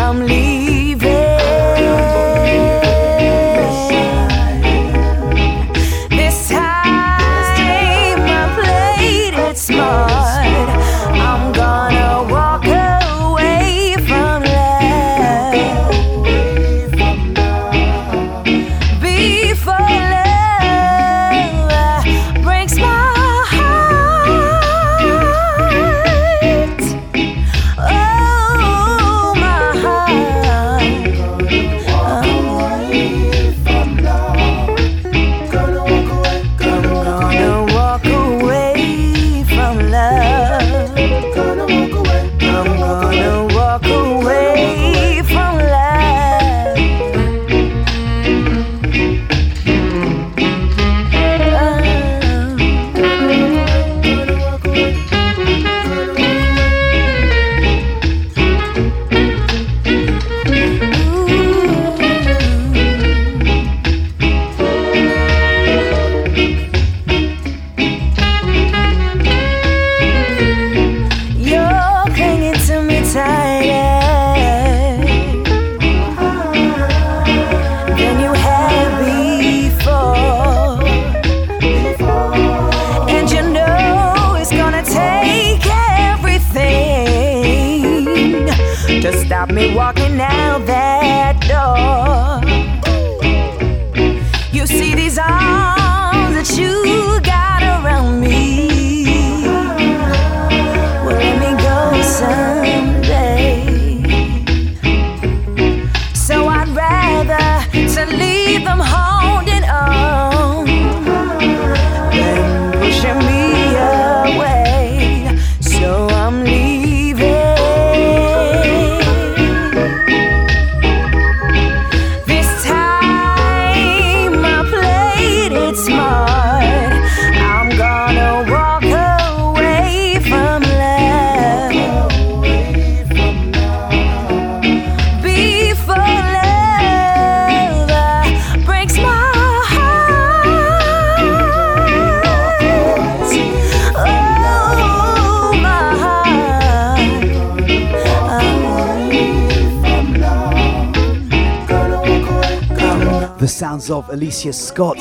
[154.33, 154.99] Aleighcia Scott,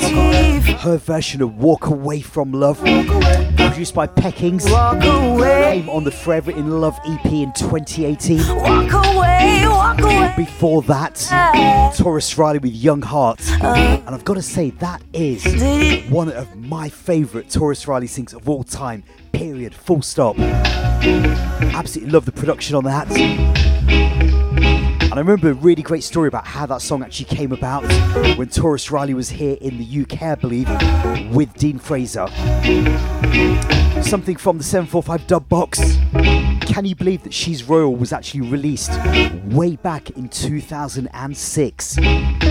[0.81, 6.81] her version of Walk Away from Love, produced by Peckings, came on the Forever in
[6.81, 8.39] Love EP in 2018.
[8.57, 10.33] Walk away, walk away.
[10.35, 11.13] Before that,
[11.95, 13.39] Tarrus Riley with Young Heart.
[13.61, 14.01] Uh.
[14.05, 15.45] And I've got to say, that is
[16.09, 19.01] one of my favourite Tarrus Riley sings of all time.
[19.31, 19.73] Period.
[19.73, 20.37] Full stop.
[20.39, 23.70] Absolutely love the production on that.
[25.11, 27.83] And I remember a really great story about how that song actually came about
[28.37, 30.69] when Tarrus Riley was here in the UK, I believe,
[31.35, 32.27] with Dean Fraser.
[34.01, 35.81] Something from the 745 dub box.
[36.61, 38.91] Can you believe that She's Royal was actually released
[39.47, 41.95] way back in 2006?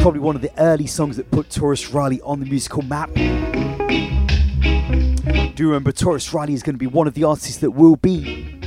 [0.02, 3.11] Probably one of the early songs that put Tarrus Riley on the musical map.
[5.54, 8.59] Do remember Tarrus Riley is going to be one of the artists that will be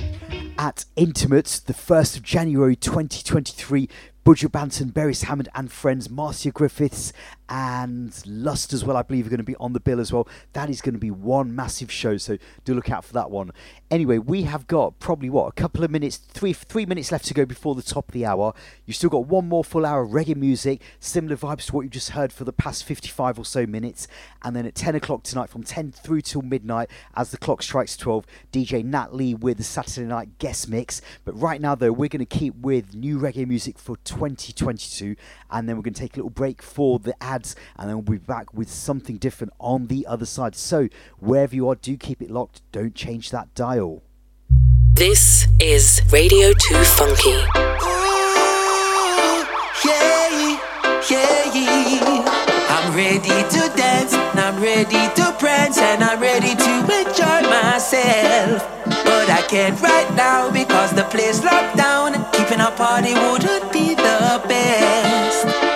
[0.57, 3.89] at Intimate, the 1st of January 2023.
[4.25, 7.11] Buju Banton, Beres Hammond and friends, Marcia Griffiths
[7.49, 10.27] and Lust as well, I believe, are going to be on the bill as well.
[10.53, 13.51] That is going to be one massive show, so do look out for that one.
[13.91, 17.33] Anyway, we have got probably what a couple of minutes, three three minutes left to
[17.33, 18.53] go before the top of the hour.
[18.85, 21.89] You've still got one more full hour of reggae music, similar vibes to what you
[21.89, 24.07] just heard for the past 55 or so minutes,
[24.41, 27.97] and then at 10 o'clock tonight, from 10 through till midnight, as the clock strikes
[27.97, 31.01] 12, DJ Nat Lee with the Saturday night guest mix.
[31.25, 35.15] But right now, though, we're going to keep with new reggae music for 2022,
[35.51, 38.19] and then we're going to take a little break for the ads, and then we'll
[38.19, 40.55] be back with something different on the other side.
[40.55, 40.87] So,
[41.19, 42.61] wherever you are, do keep it locked.
[42.71, 44.03] Don't change that dial.
[44.93, 47.37] This is Radio 2 Funky.
[49.83, 50.59] yeah,
[51.09, 52.53] yeah, yeah.
[52.69, 58.61] I'm ready to dance, and I'm ready to prance, and I'm ready to enjoy myself.
[58.85, 62.13] But I can't right now because the place locked down.
[62.33, 65.72] Keeping a party wouldn't be the best.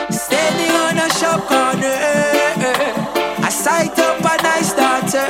[1.20, 2.94] Shop corner, eh.
[3.42, 5.26] I sight up a nice daughter.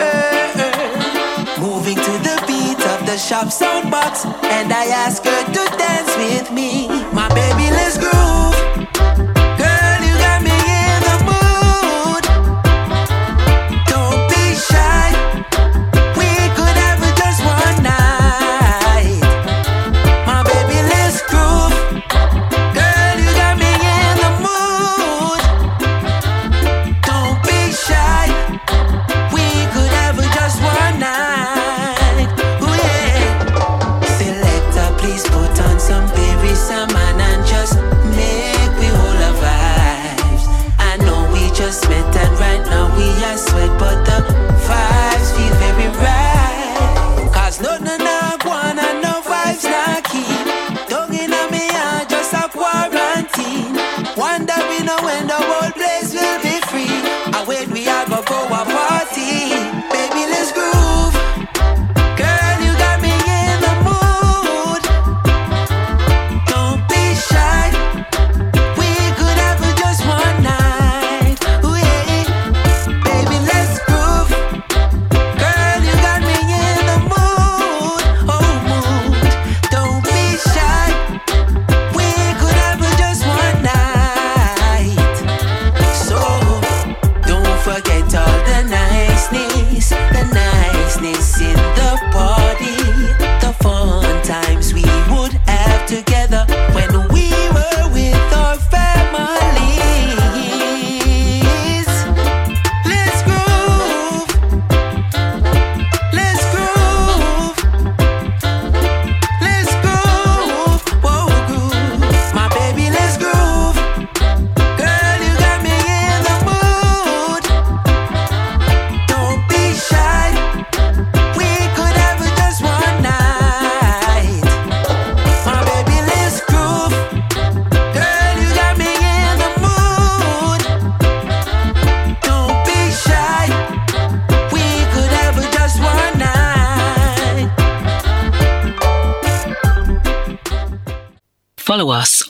[1.62, 6.14] Moving to the beat of the shop sound box, and I ask her to dance
[6.18, 6.87] with me.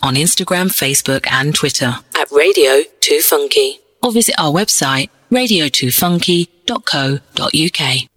[0.08, 8.17] On Instagram, Facebook, and Twitter at Radio 2 Funky or visit our website radio2funky.co.uk.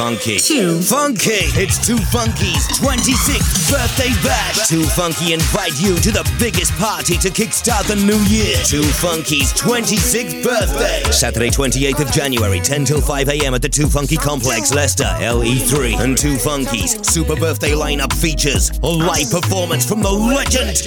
[0.00, 0.38] funky.
[0.38, 1.44] Too funky.
[1.60, 4.66] It's Too Funky's 26th birthday bash.
[4.66, 8.56] Too Funky invite you to the biggest party to kickstart the new year.
[8.64, 11.02] Too Funky's 26th birthday.
[11.12, 13.52] Saturday, 28th of January, 10 till 5 a.m.
[13.52, 16.00] at the Too Funky Complex, Leicester, LE3.
[16.00, 20.80] And Too Funky's super birthday lineup features a live performance from the legend,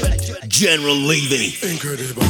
[0.49, 1.53] General Levy.
[1.61, 2.24] Incredible.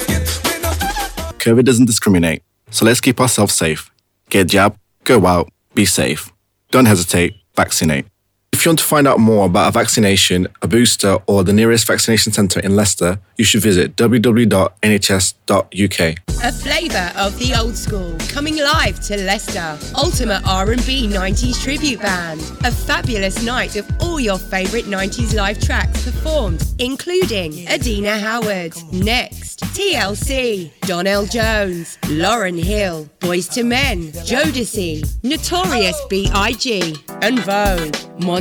[1.50, 3.89] COVID doesn't discriminate, so let's keep ourselves safe.
[4.30, 6.32] Get jab, go out, be safe.
[6.70, 8.06] don't hesitate, vaccinate.
[8.60, 11.88] If you want to find out more about a vaccination, a booster, or the nearest
[11.88, 14.70] vaccination centre in Leicester, you should visit www.nhs.uk.
[16.41, 19.78] A flavour of the old school coming live to Leicester.
[19.95, 22.41] Ultimate R&B 90s tribute band.
[22.66, 29.62] A fabulous night of all your favourite 90s live tracks performed, including Adina Howard, Next,
[29.62, 36.95] TLC, Donell Jones, Lauryn Hill, Boyz II Men, Jodeci, Notorious B.I.G.
[37.22, 37.95] En Vogue,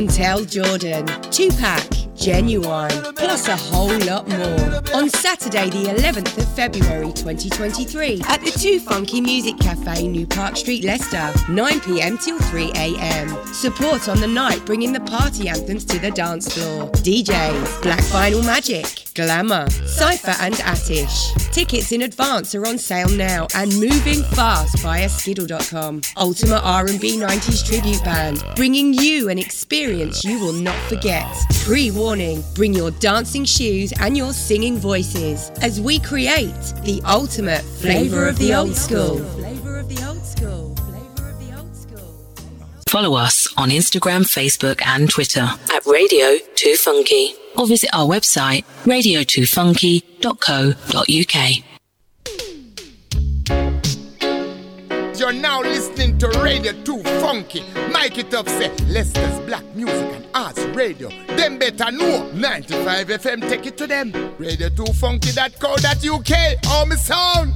[0.09, 1.83] Montel Jordan, Tupac,
[2.15, 4.81] Ginuwine, plus a whole lot more.
[4.95, 10.57] On Saturday, the 11th of February 2023, at the Two Funky Music Cafe, New Park
[10.57, 13.29] Street, Leicester, 9 pm till 3 am.
[13.53, 16.89] Support on the night, bringing the party anthems to the dance floor.
[16.91, 21.51] DJs, Black Vinyl Magic, Glamour, Cypher, and Attish.
[21.53, 26.01] Tickets in advance are on sale now and moving fast via Skiddle.com.
[26.17, 31.25] Ultimate R&B 90s tribute band, bringing you an experience you will not forget.
[31.65, 38.27] Pre-warning, bring your dancing shoes and your singing voices as we create the ultimate flavor
[38.27, 39.17] of the old school.
[42.89, 48.65] Follow us on Instagram, Facebook, and Twitter at Radio 2 Funky or visit our website
[48.85, 51.78] radio2funky.co.uk.
[55.19, 57.61] You're now listening to Radio 2 Funky.
[57.91, 61.09] Mike it up, say Leicester's Black Music and Arts Radio.
[61.35, 64.13] Them better know 95 FM, take it to them.
[64.37, 66.31] Radio 2 Funky.co.uk.
[66.67, 67.53] Oh, me sound.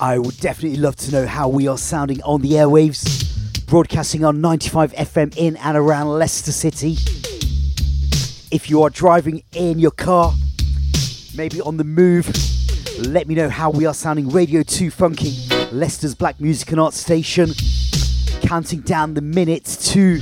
[0.00, 4.40] I would definitely love to know how we are sounding on the airwaves, broadcasting on
[4.40, 6.96] 95 FM in and around Leicester City.
[8.52, 10.32] If you are driving in your car,
[11.38, 12.28] maybe on the move,
[12.98, 14.28] let me know how we are sounding.
[14.28, 15.36] Radio 2 Funky,
[15.70, 17.50] Leicester's Black Music and Arts Station,
[18.42, 20.18] counting down the minutes to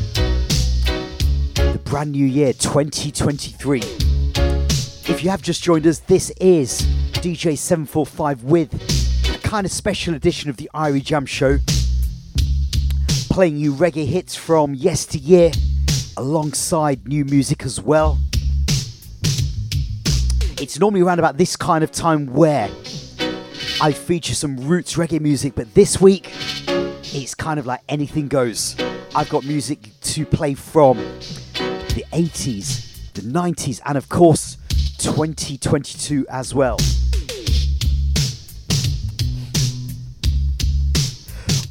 [1.55, 3.79] the brand new year 2023.
[5.09, 8.75] If you have just joined us, this is DJ 745 with
[9.35, 11.57] a kind of special edition of the Irie Jamms Show,
[13.35, 15.51] playing you reggae hits from yesteryear
[16.19, 18.19] alongside new music as well.
[20.59, 22.71] It's normally around about this kind of time where
[23.83, 26.31] I feature some roots reggae music, but this week
[27.13, 28.75] it's kind of like anything goes.
[29.15, 34.57] I've got music to play from the 80s, the 90s, and of course
[34.97, 36.79] 2022 as well.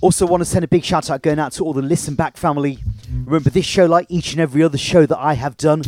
[0.02, 2.38] Also, want to send a big shout out going out to all the Listen Back
[2.38, 2.78] family.
[3.24, 5.82] Remember, this show, like each and every other show that I have done,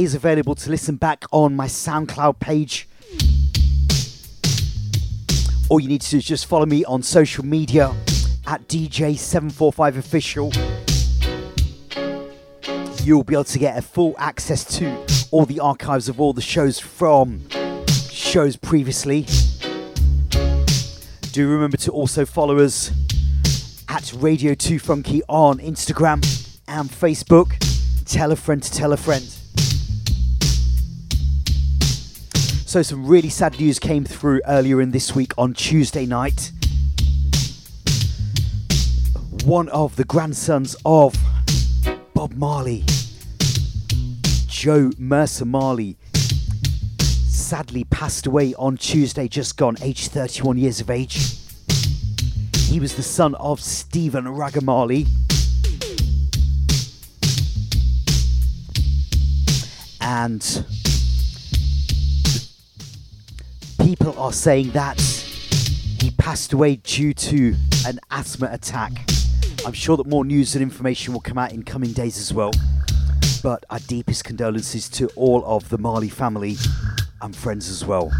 [0.00, 2.88] is available to listen back on my SoundCloud page.
[5.68, 7.94] All you need to do is just follow me on social media
[8.46, 10.56] at DJ745official.
[13.04, 16.40] You'll be able to get a full access to all the archives of all the
[16.40, 17.46] shows from
[18.10, 19.26] shows previously.
[21.32, 22.90] Do remember to also follow us
[23.88, 26.24] at Radio 2 Funky on Instagram
[26.66, 27.52] and Facebook.
[28.06, 29.39] Tell a friend to tell a friend.
[32.70, 36.52] So, some really sad news came through earlier in this week on Tuesday night.
[39.42, 41.16] One of the grandsons of
[42.14, 42.84] Bob Marley,
[44.46, 45.96] Jo Mersa Marley,
[47.26, 51.38] sadly passed away on Tuesday, just gone, aged 31 years of age.
[52.56, 55.08] He was the son of Stephen Ragga Marley.
[60.00, 60.64] And
[64.00, 64.98] people are saying that
[66.00, 67.54] he passed away due to
[67.86, 68.92] an asthma attack.
[69.66, 72.50] I'm sure that more news and information will come out in coming days as well.
[73.42, 76.56] But our deepest condolences to all of the Marley family
[77.20, 78.10] and friends as well.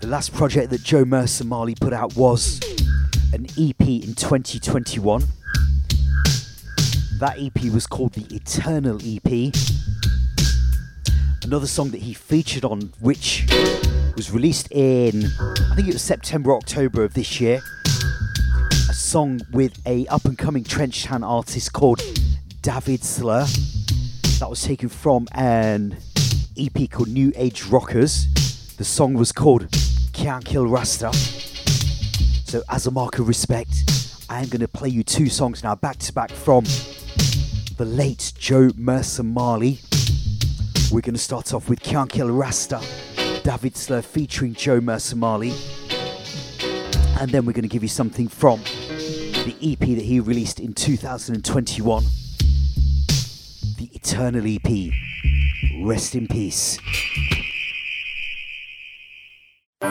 [0.00, 2.58] The last project that Jo Mersa Marley put out was
[3.34, 5.24] an EP in 2021.
[7.18, 9.54] That EP was called the Eternal EP.
[11.42, 13.46] Another song that he featured on, which
[14.16, 17.62] was released in, I think it was September, October of this year.
[18.90, 22.02] A song with a up and coming trench town artist called
[22.60, 23.46] David Slur.
[24.38, 25.96] That was taken from an
[26.58, 28.26] EP called New Age Rockers.
[28.76, 29.68] The song was called
[30.12, 31.14] Can't Kill Rasta.
[31.14, 33.70] So, as a mark of respect,
[34.28, 36.64] I am going to play you two songs now back to back from
[37.76, 39.78] the late Jo Mersa Marley.
[40.90, 42.80] We're going to start off with Can't Kill Rasta,
[43.44, 45.52] David Slur featuring Jo Mersa Marley.
[47.20, 50.72] And then we're going to give you something from the EP that he released in
[50.72, 52.04] 2021,
[53.76, 54.90] the Eternal EP.
[55.84, 56.78] Rest in peace.
[59.82, 59.88] na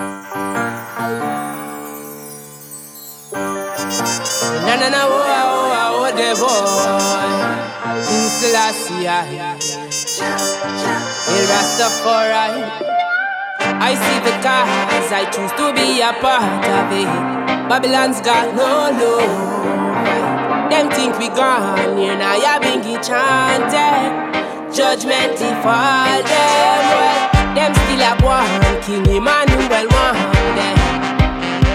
[4.76, 6.10] na na oh, oh, oh, boy
[8.36, 9.56] Selassie I
[11.32, 12.64] El Rastafari.
[13.80, 17.08] I see the cause I choose to be a part of it.
[17.70, 24.12] Babylon's got no love Them think we gone Here now ya been enchanted.
[24.76, 30.20] Judgment if all them well Them still a one King Emmanuel one
[30.60, 30.78] them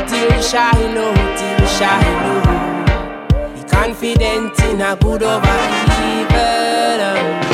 [0.06, 2.44] Till Shiloh, till Shiloh
[3.54, 5.89] Be confident in a good over
[6.40, 7.49] better.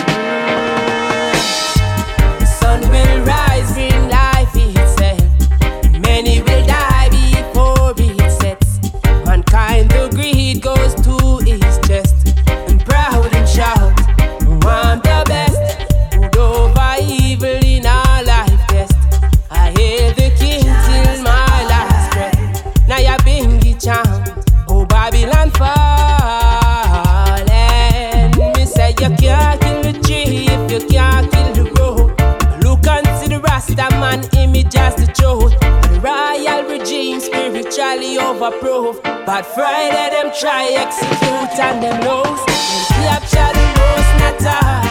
[38.26, 39.02] overproof.
[39.24, 42.42] But Friday them try execute and them lose.
[42.46, 44.85] Them capture the most natter.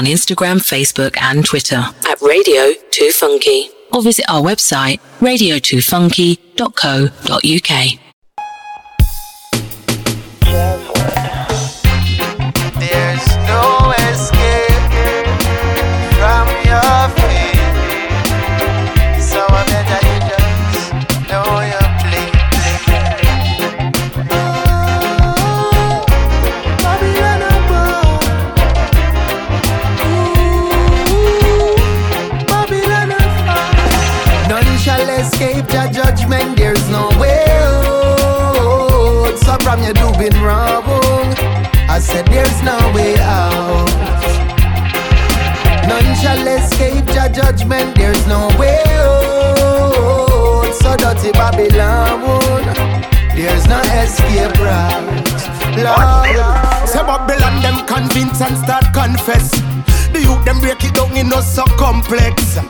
[0.00, 8.09] on Instagram, Facebook, and Twitter at Radio 2 Funky or visit our website radio2funky.co.uk.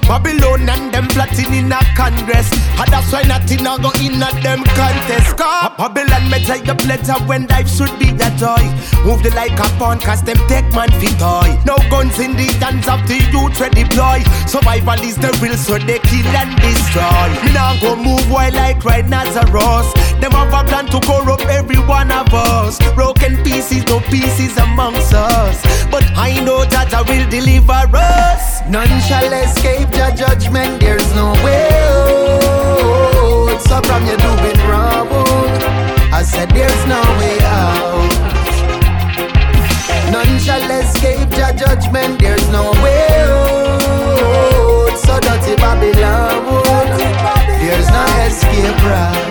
[0.07, 2.51] Babylon and them plotting in a congress.
[2.79, 5.37] And that's why nothing a go in a them contest.
[5.37, 8.63] Cause Babylon me tell you pleasure when life should be a joy.
[9.05, 11.57] Move the like a pawn, cause them take man fit toy.
[11.65, 14.21] No guns in the hands of the youth we deploy.
[14.47, 17.29] Survival is the real, so they kill and destroy.
[17.45, 19.89] Me now go move while like right Nazareth.
[20.21, 22.79] Them have a plan to corrupt every one of us.
[22.95, 25.63] Broken pieces, no pieces amongst us.
[25.91, 28.50] But I know that I will deliver us.
[28.71, 33.61] None shall escape your judgment, there's no way out.
[33.63, 35.09] So from you doing wrong,
[36.13, 38.11] I said there's no way out.
[40.13, 44.97] None shall escape your judgment, there's no way out.
[44.99, 46.63] So dirty Babylon,
[47.59, 49.30] there's no escape route.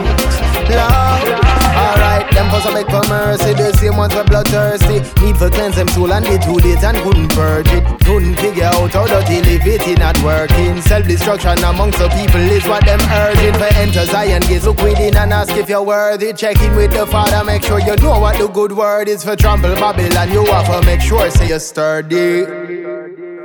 [2.49, 3.53] Cause I beg for mercy.
[3.53, 4.99] The same ones were bloodthirsty.
[5.23, 7.83] Need for cleanse them soul and they too late and couldn't purge it.
[8.05, 10.81] Couldn't figure out how dirty live it not working.
[10.81, 13.53] Self destruction amongst the people is what them urging.
[13.53, 16.33] For enter Zion gates, look within and ask if you're worthy.
[16.33, 19.35] Check in with the Father, make sure you know what the good word is for
[19.35, 20.31] trample Babylon.
[20.31, 22.68] You have to make sure say you're sturdy.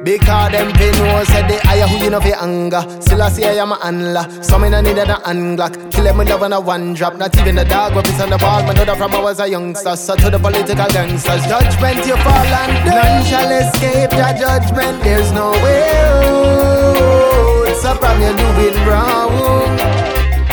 [0.04, 2.84] Because them pay no said they hire who you know for anger.
[3.00, 4.28] Still I say I am a handler.
[4.42, 5.90] Some in a need unglock.
[5.90, 7.16] Kill them with love on a one drop.
[7.16, 8.62] Not even the dog weapons on the ball.
[8.64, 9.96] My daughter from I was a youngster.
[9.96, 11.46] So to the political gangsters.
[11.46, 15.02] Judgment you fall and None shall escape the judgment.
[15.02, 17.74] There's no way out.
[17.80, 19.32] So from you doing wrong.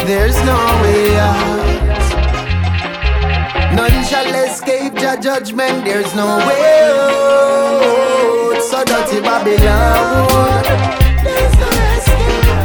[0.08, 1.62] There's no way out.
[3.76, 5.84] None shall escape your judgment.
[5.84, 8.21] There's no way out.
[8.70, 10.66] So dirty Babylon.
[11.26, 12.62] Escape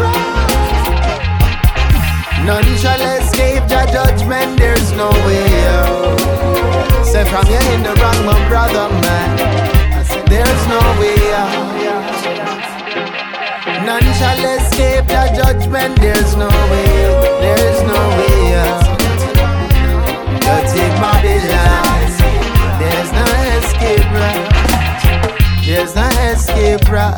[2.45, 4.59] None shall escape your judgment.
[4.59, 6.21] There's no way out.
[7.07, 9.41] Say from you in the wrong, my brother, man.
[9.95, 11.77] I said there's no way out.
[13.87, 15.99] None shall escape your judgment.
[15.99, 17.07] There's no way.
[17.07, 17.41] out.
[17.41, 18.85] There's no way out.
[20.45, 22.11] Dirty Babylon.
[22.79, 23.25] There's no
[23.57, 24.56] escape route.
[25.67, 27.17] There's no escape route.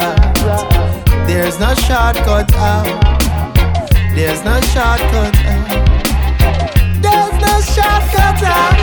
[1.26, 2.86] There's no shortcut out.
[4.14, 5.68] There's no shortcut out.
[7.02, 8.78] There's no shortcut out.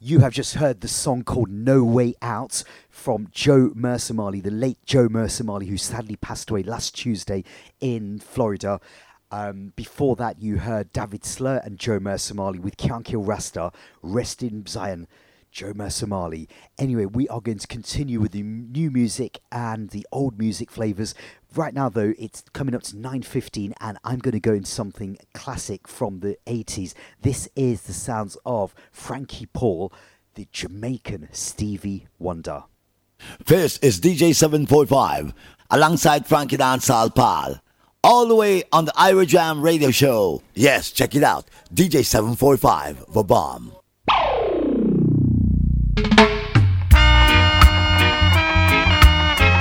[0.00, 4.50] You have just heard the song called No Way Out from Jo Mersa Marley, the
[4.50, 7.44] late Jo Mersa Marley, who sadly passed away last Tuesday
[7.78, 8.80] in Florida.
[9.30, 13.72] Um, before that, you heard David Slur and Jo Mersa Marley with Can't Kill Rasta,
[14.02, 15.06] Rest in Zion.
[15.54, 16.48] Jo Mersa Marley.
[16.78, 21.14] Anyway, we are going to continue with the new music and the old music flavors.
[21.54, 25.16] Right now, though, it's coming up to 9.15 and I'm going to go into something
[25.32, 26.94] classic from the 80s.
[27.22, 29.92] This is the sounds of Frankie Paul,
[30.34, 32.64] the Jamaican Stevie Wonder.
[33.46, 35.32] This is DJ 745
[35.70, 37.60] alongside Frankie Dancehall Paul.
[38.04, 40.42] All the way on the Irie Jamms radio show.
[40.54, 41.46] Yes, check it out.
[41.72, 43.72] DJ 745, The Bomb.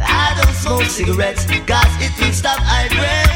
[0.00, 3.31] I don't smoke cigarettes, cause it will stop eye breath.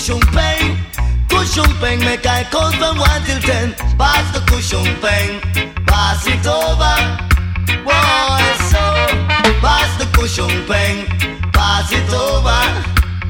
[0.00, 0.78] Cushion pain.
[1.28, 3.74] Cushion pain make I count from 1 till 10.
[3.98, 5.40] Pass the cushion pain,
[5.84, 6.96] pass it over.
[7.84, 8.80] Boy, so
[9.60, 11.04] pass the cushion pain,
[11.52, 12.60] pass it over.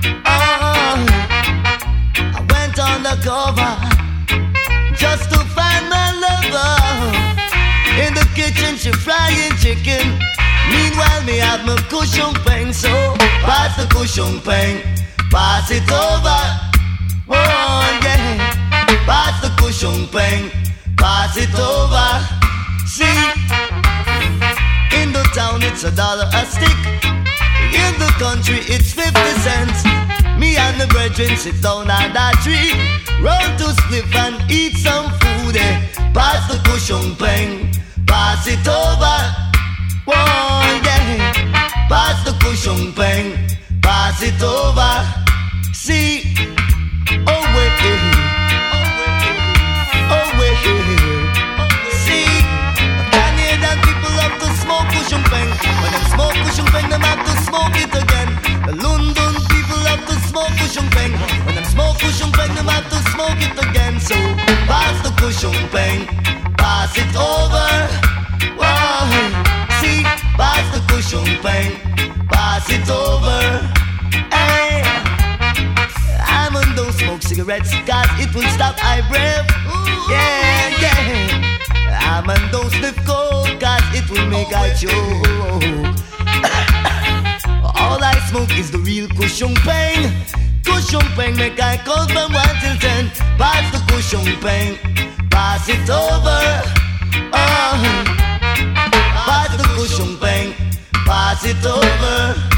[0.06, 0.96] Oh, uh-huh.
[2.38, 3.74] I went on the cover
[4.94, 6.70] just to find my lover.
[7.98, 10.06] In the kitchen, she frying chicken.
[10.70, 12.92] Meanwhile, me have my cushion pain, so
[13.42, 14.86] pass the cushion pain,
[15.30, 16.40] pass it over.
[17.28, 18.36] Oh yeah,
[19.06, 20.50] pass the cushion pain,
[20.96, 22.08] pass it over.
[22.86, 23.06] See,
[25.00, 26.78] in the town it's a dollar a stick.
[27.72, 29.84] In the country it's fifty cents.
[30.38, 32.72] Me and the brethren sit down on that tree,
[33.22, 35.56] roll to spliff and eat some food.
[35.56, 35.86] Eh.
[36.12, 37.70] Pass the cushion pain,
[38.06, 39.18] pass it over.
[40.08, 41.32] Oh yeah,
[41.88, 43.46] pass the cushion pain,
[43.82, 44.92] pass it over.
[45.72, 46.34] See,
[47.26, 48.19] oh wait, eh,
[77.50, 79.46] cigarettes, cause it will stop eye breath.
[80.08, 81.98] Yeah, yeah.
[82.02, 84.92] I'm on those lift coke, cause it will make I oh, choke.
[87.80, 90.12] All I smoke is the real cushion pain.
[90.64, 93.10] Cushion pain make I count from one till ten.
[93.38, 94.78] Pass the cushion pain,
[95.30, 96.62] pass it over.
[97.32, 97.76] Oh,
[99.26, 100.54] pass the cushion pain,
[101.06, 102.49] pass it over.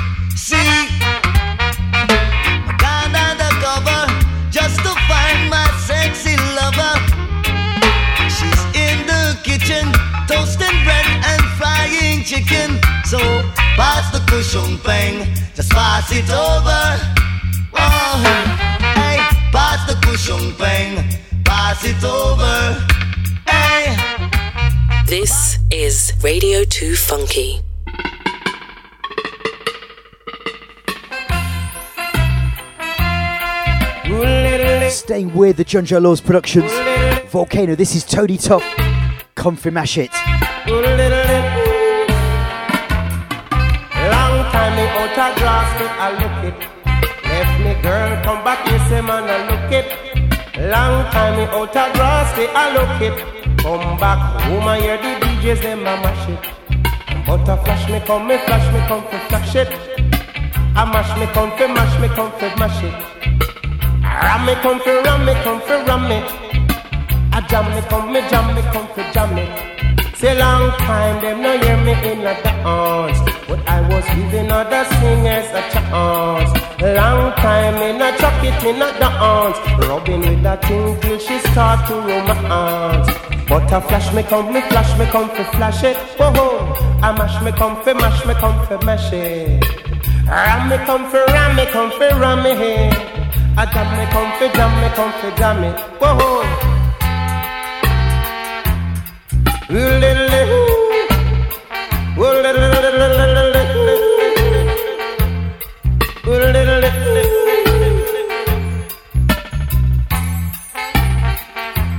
[14.42, 16.82] Pass the cushion pain, just pass it over.
[17.74, 18.22] Oh,
[18.96, 19.18] hey,
[19.52, 20.98] pass the cushion pain,
[21.44, 22.84] pass it over.
[23.46, 23.94] Hey.
[25.06, 27.60] This is Radio 2 Funky.
[34.90, 36.72] Staying with the Junjo Lawes Productions.
[37.30, 38.64] Volcano, this is Tony Tuff.
[39.36, 40.10] Comfy Mash It.
[50.72, 53.18] Long time me out a grass me look it.
[53.60, 56.40] Come back home I hear the DJs them a mash it.
[57.26, 59.68] But a flash me come me flash me come fi flash it.
[60.74, 62.94] I mash me come fi mash me come fi mash it.
[64.24, 66.24] Ram me come fi ram me come fi ram it.
[67.36, 70.16] I jam me come me jam me come fi jam it.
[70.16, 74.84] Say long time them no hear me in a dance, but I was giving other
[74.96, 76.50] singers a chance.
[76.80, 78.10] Long time in a
[78.48, 83.08] it in a dance, rubbing with that thing till she start to romance.
[83.48, 85.96] But a flash me come, me flash me come fi flash it.
[86.18, 86.32] Whoa
[87.02, 89.64] I mash me come fi mash me come fi mash it.
[90.26, 92.94] Ram me come fi ram me come fi ram it.
[93.56, 95.78] I jam me come fi jam me come fi jam it.
[96.00, 96.42] Whoa whoa.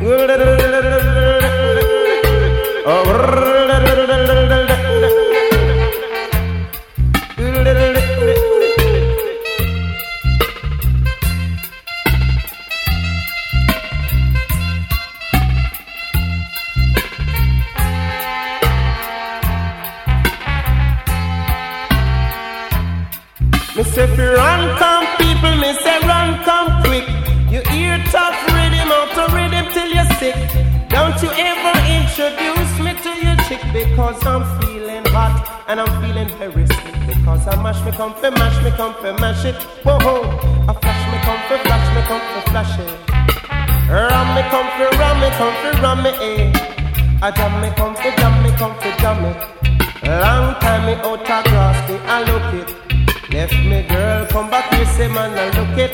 [0.03, 0.62] Me
[53.73, 55.93] me girl, come back, you say man, I look it.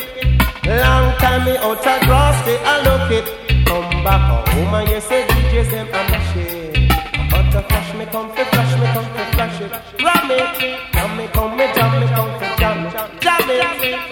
[0.65, 3.25] Long time me out a grass, they I look it.
[3.67, 6.89] Come back home and you say DJs them I'm a shame.
[7.31, 9.71] But to flash me, come fi flash me, come fi flash it.
[10.05, 10.49] Ram it,
[10.93, 12.93] jam me, come me, jam me, come fi jam it.
[13.23, 13.61] Jam it,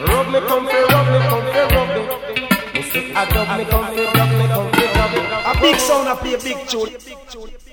[0.08, 2.08] rub me, come fi rub me, come fi rub it.
[2.74, 2.82] Me
[3.16, 5.26] I dub me, come fi dub me, come fi dub it.
[5.50, 7.67] A big sound, I play a big tune.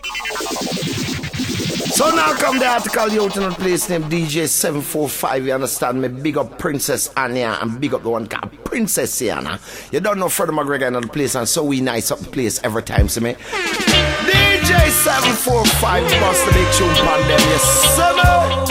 [1.95, 5.45] So now come the article you out in a place named DJ745.
[5.45, 6.09] You understand me?
[6.09, 9.61] Big up Princess Anya and big up the one called Princess Sienna.
[9.93, 12.61] You don't know Freddie McGregor in the place, and so we nice up the place
[12.65, 13.35] every time, see me?
[13.35, 17.62] DJ745 bust the big tune them, yes,
[17.95, 18.66] summer.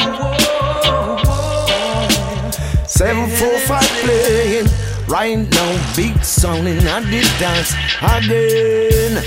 [2.86, 4.68] 745 playing
[5.08, 6.84] right now, big sound in the
[7.40, 9.24] dance again.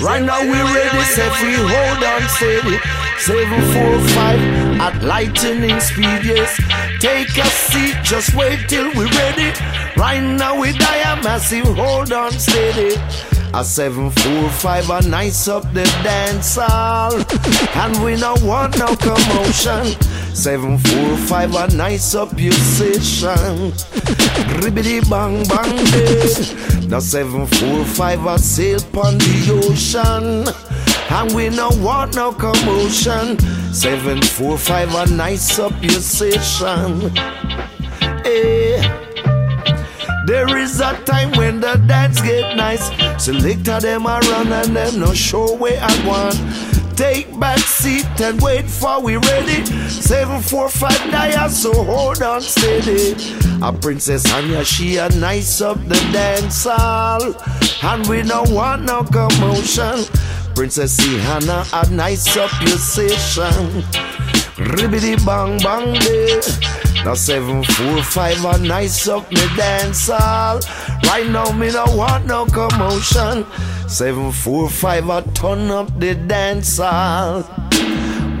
[0.00, 2.78] Right now we ready, set free, hold on steady.
[3.18, 6.56] 745 at lightning speed, yes.
[7.00, 9.52] Take a seat, just wait till we ready.
[9.96, 12.96] Right now we die massive, hold on steady.
[13.52, 17.12] A 745 a nice up the dance hall.
[17.74, 19.86] And we don't want no commotion.
[20.34, 23.72] 745 a nice up your session.
[24.62, 26.86] Ribbity bang bang day.
[26.86, 30.46] The 745 a sail on the ocean.
[31.10, 33.36] And we don't want no commotion.
[33.74, 37.10] 745 a nice up your session.
[38.22, 39.09] Hey.
[40.30, 42.86] There is a time when the dance get nice.
[43.20, 46.38] Selector them a run and them no show where I want.
[46.96, 49.66] Take back seat and wait for we ready.
[49.88, 53.16] Seven four five dial, so hold on steady.
[53.60, 57.34] A princess Anya, she a nice up the dance hall,
[57.82, 60.04] and we don't want no commotion.
[60.54, 60.96] Princess
[61.26, 63.82] Hannah, a nice up your session.
[64.78, 66.89] Ribbity bang bang day.
[67.04, 70.60] Now seven four five a nice up me dance hall.
[71.04, 73.46] Right now me no want no commotion.
[73.88, 77.42] Seven four five a turn up the dance hall.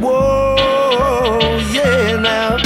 [0.00, 2.58] Whoa, yeah now.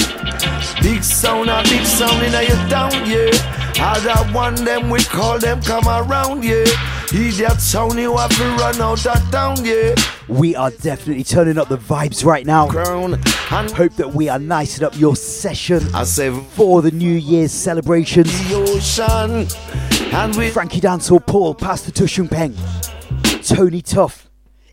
[0.83, 3.31] Big sound, a big sound in your town, yeah.
[3.79, 6.65] Other one them we call them come around, yeah.
[7.15, 9.95] Sound you have to run out of town, yeah.
[10.27, 12.67] We are definitely turning up the vibes right now.
[12.67, 15.79] Hope that we are nicing up your session
[16.51, 18.33] for the New Year's celebrations.
[18.53, 19.47] Ocean,
[20.13, 22.57] and we Frankie Dancehall, Paul, Pastor Tu-Sheng-Peng,
[23.43, 24.29] Tony Tuff.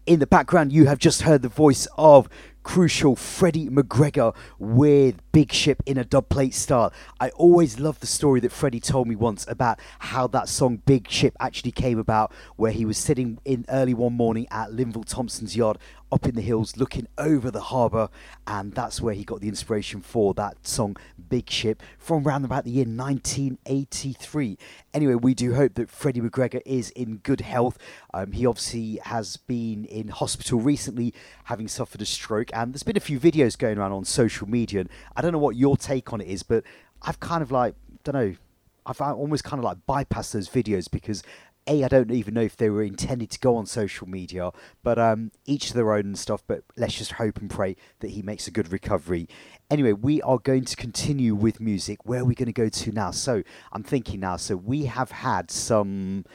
[0.08, 2.28] In the background, you have just heard the voice of
[2.64, 6.92] crucial Freddie McGregor with Big Ship in a dubplate style.
[7.20, 11.10] I always love the story that Freddie told me once about how that song Big
[11.10, 15.56] Ship actually came about, where he was sitting in early one morning at Linval Thompson's
[15.56, 15.78] yard
[16.12, 18.10] up in the hills looking over the harbour,
[18.46, 20.98] and that's where he got the inspiration for that song
[21.30, 24.58] Big Ship from around about the year 1983.
[24.94, 27.78] Anyway, we do hope that Freddie McGregor is in good health.
[28.14, 31.14] Um, he obviously has been in hospital recently,
[31.46, 34.82] having suffered a stroke, and there's been a few videos going around on social media.
[34.82, 36.64] And I don't know what your take on it is, but
[37.02, 38.36] I've kind of like, don't know,
[38.86, 41.24] I've almost kind of like bypassed those videos because
[41.68, 44.52] a, I don't even know if they were intended to go on social media,
[44.82, 46.44] but um, each to their own and stuff.
[46.48, 49.28] But let's just hope and pray that he makes a good recovery.
[49.70, 52.06] Anyway, we are going to continue with music.
[52.06, 53.12] Where are we going to go to now?
[53.12, 54.38] So I'm thinking now.
[54.38, 56.26] So we have had some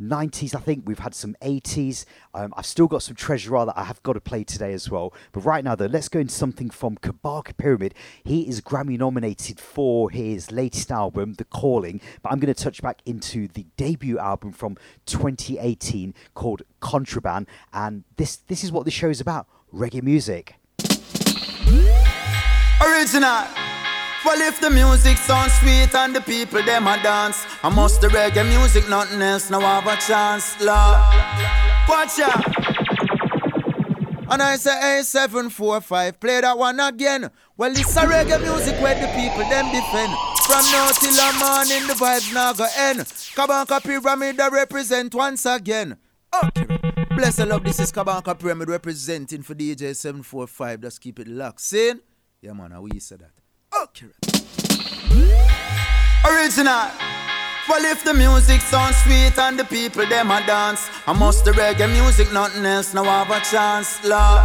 [0.00, 0.84] 90s, I think.
[0.86, 2.04] We've had some 80s.
[2.34, 5.12] Um, I've still got some Treasure that I have got to play today as well.
[5.32, 7.94] But right now, though, let's go into something from Kabaka Pyramid.
[8.24, 12.00] He is Grammy nominated for his latest album, The Calling.
[12.22, 17.46] But I'm going to touch back into the debut album from 2018 called Contraband.
[17.72, 20.56] And this, this is what the show is about reggae music.
[22.82, 23.75] Original.
[24.26, 28.08] Well, if the music sounds sweet and the people them a dance, I must the
[28.08, 30.98] reggae music, nothing else, now have a chance, Lord.
[31.88, 32.44] Watch out.
[34.32, 37.30] And I say, hey, seven, four, five, play that one again.
[37.56, 40.12] Well, it's a reggae music where the people them defend.
[40.44, 43.02] From now till the morning, the vibes now go end.
[43.36, 45.98] Kabaka Pyramid I represent once again.
[46.34, 46.66] Okay.
[47.14, 50.80] Bless the love, this is Kabaka Pyramid representing for DJ 745.
[50.80, 51.60] Just keep it locked.
[51.60, 52.00] Saying,
[52.42, 53.30] yeah, man, how we say that.
[56.24, 56.90] Original.
[57.68, 61.50] Well, if the music sounds sweet and the people them a dance, I must the
[61.50, 64.44] reggae music, nothing else, now have a chance, Lord.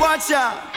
[0.00, 0.73] Watch out.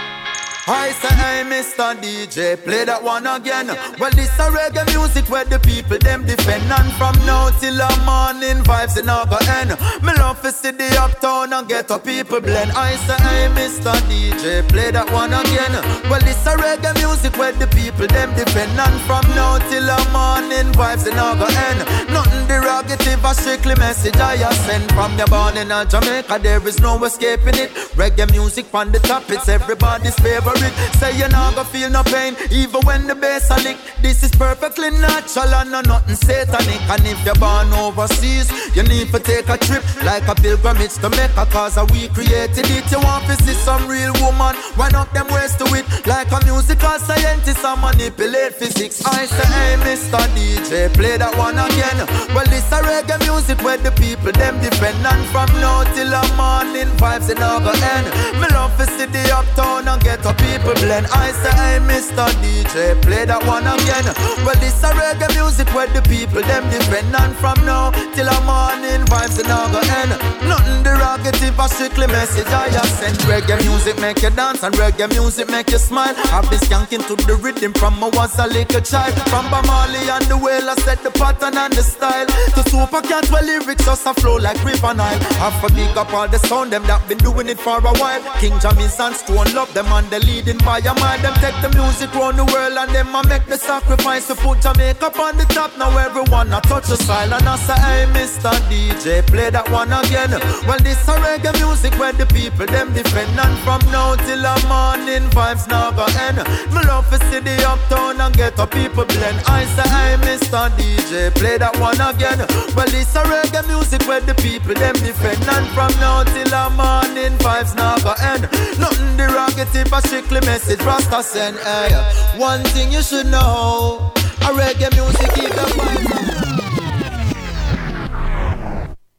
[0.69, 1.95] I say, hey, Mr.
[1.95, 3.67] DJ, play that one again.
[3.99, 6.67] Well, this a reggae music where the people them defend.
[6.67, 9.71] And from now till the morning, vibes in go end.
[10.03, 12.73] Me love to see the uptown and get a people blend.
[12.75, 13.95] I say, hey, Mr.
[14.11, 15.71] DJ, play that one again.
[16.11, 18.75] Well, this a reggae music where the people them defend.
[18.75, 21.79] And from now till the morning, vibes in go end.
[22.11, 24.35] Nothing derogative, a strictly message I
[24.67, 24.91] send.
[24.91, 27.71] From your born in Jamaica, there is no escaping it.
[27.95, 30.73] Reggae music from the top, it's everybody's favorite it.
[30.99, 33.77] Say you're not gonna feel no pain, even when the bass a lick.
[34.01, 36.81] This is perfectly natural and no nothing satanic.
[36.89, 41.09] And if you're born overseas, you need to take a trip like a pilgrimage to
[41.09, 42.91] make a cause we created it.
[42.91, 45.85] You want to see some real woman, wind up them ways to it.
[46.05, 49.05] Like a musical scientist, I manipulate physics.
[49.05, 50.21] I say, hey, Mr.
[50.35, 51.97] DJ, play that one again.
[52.33, 55.05] Well, this a reggae music where the people them defend.
[55.05, 58.07] And from now till the morning, vibes in over end.
[58.39, 61.07] Me love to see the uptown and get up people blend.
[61.11, 62.27] I say, hey, Mr.
[62.41, 64.07] DJ, play that one again.
[64.45, 67.11] Well, this a reggae music where the people them defend.
[67.15, 70.11] And from now till the morning, vibes in go end.
[70.47, 73.17] Nothing derogative, a strictly message I just send.
[73.27, 76.15] Reggae music make you dance and reggae music make you smile.
[76.31, 79.13] I've been skanking to the rhythm from I was a little child.
[79.29, 82.27] From Bob Marley and the whale, I set the pattern and the style.
[82.55, 85.19] To super cat, well, lyrics just a flow like River Nile.
[85.43, 88.21] Have a big up all the sound, them that been doing it for a while.
[88.39, 91.23] King Jammys and Stone love them and the leading by your mind.
[91.23, 94.61] Them take the music round the world and them a make the sacrifice to put
[94.61, 95.71] Jamaica on the top.
[95.77, 98.51] Now everyone a touch the style and I say, hey, Mr.
[98.69, 100.31] DJ, play that one again.
[100.67, 104.55] Well, this a reggae music where the people them defend And from now till the
[104.67, 106.37] morning vibes now go end
[106.73, 110.69] Me love to see the uptown and get a people blend I say hey Mr.
[110.77, 112.39] DJ play that one again
[112.75, 116.65] Well it's a reggae music where the people them defend And from now till the
[116.75, 118.43] morning vibes now go end
[118.79, 124.11] Nothing derogative but strictly message Rasta send eh, hey One thing you should know
[124.41, 126.47] A reggae music keep the vibes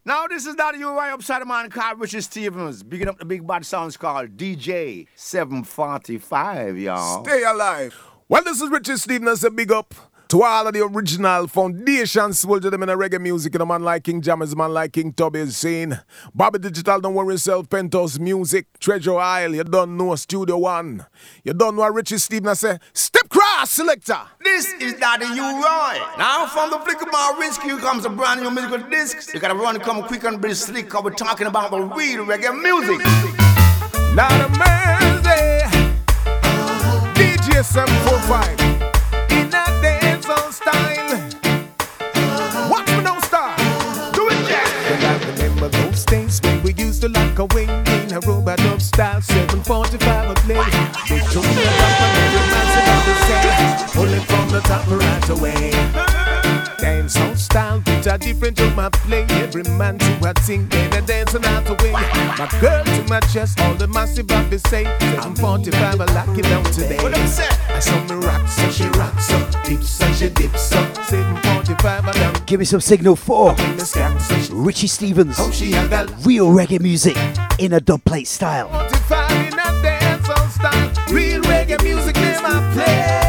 [0.05, 2.83] Now this is that UI upside the man called Richard Stephens.
[2.83, 7.25] Bigging up the big bad sounds called DJ 745, y'all.
[7.25, 7.95] Stay alive.
[8.27, 9.95] Well, this is Richard Stephens, a big up
[10.29, 13.83] to all of the original foundation soldier them in the reggae music and a man
[13.83, 15.99] like King Jammys, man like King Tubby is saying.
[16.35, 21.07] Bobby Digital, don't worry yourself, Penthouse Music, Treasure Isle, you don't know Studio One.
[21.45, 24.21] You don't know Richard Stephens say, Step Cross Selector.
[24.45, 25.99] This is Daddy U Roy.
[26.19, 29.33] Now from the flick of my wrist, Rescue comes a brand new musical disc.
[29.33, 32.55] You gotta run, come quick and be slick, cause we're talking about the real reggae
[32.63, 33.05] music.
[34.15, 35.63] Not a man's day.
[37.15, 38.78] DJ 745
[46.09, 50.55] days when we used to lock away in a robot up style 745 a play.
[51.09, 54.86] They told me about my little massive about to say, pull it from the top
[54.89, 55.70] right away.
[56.78, 59.24] Dancehall style, which are different to my play.
[59.30, 61.93] Every man to a thing, then a dancing out the way.
[61.93, 64.85] My girl to my chest, all the massive I be say.
[64.85, 66.98] 745, I lock it down today.
[66.98, 70.97] I saw me rock, so she rocks up, dips, so she dips up.
[71.05, 72.38] 745, I down.
[72.49, 73.55] Give me some signal for
[74.51, 75.37] Richie Stephens.
[75.39, 75.51] Oh,
[76.25, 77.15] real reggae music
[77.59, 78.70] in a dub plate style.
[78.70, 83.28] 45 in a dancehall style, real reggae music, play.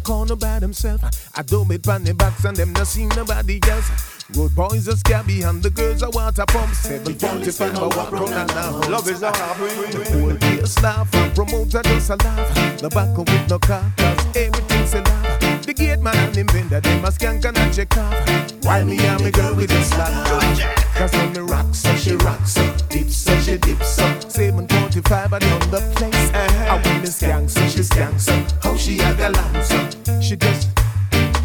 [0.00, 1.02] Corner by themselves.
[1.36, 4.20] I do it on the box and them not see nobody else.
[4.32, 6.78] Good boys are scabby and the girls are water pumps.
[6.78, 8.90] 745 I walk round and.
[8.90, 9.90] Love is all I bring.
[9.90, 12.82] The whole place laugh and promoter just a laugh.
[12.82, 15.49] No back with no car, cause everything's a laugh.
[15.70, 18.52] The gate man and him vendor, them a skank and a check off.
[18.64, 20.58] While me and me girl we just laugh.
[20.96, 22.88] Cause when me rock, so she rocks up.
[22.88, 24.28] Dips, so she dips up.
[24.28, 26.30] 745 I down the place.
[26.34, 28.64] I when me skank, so she skanks up.
[28.64, 30.20] How she a gallant up.
[30.20, 30.74] She just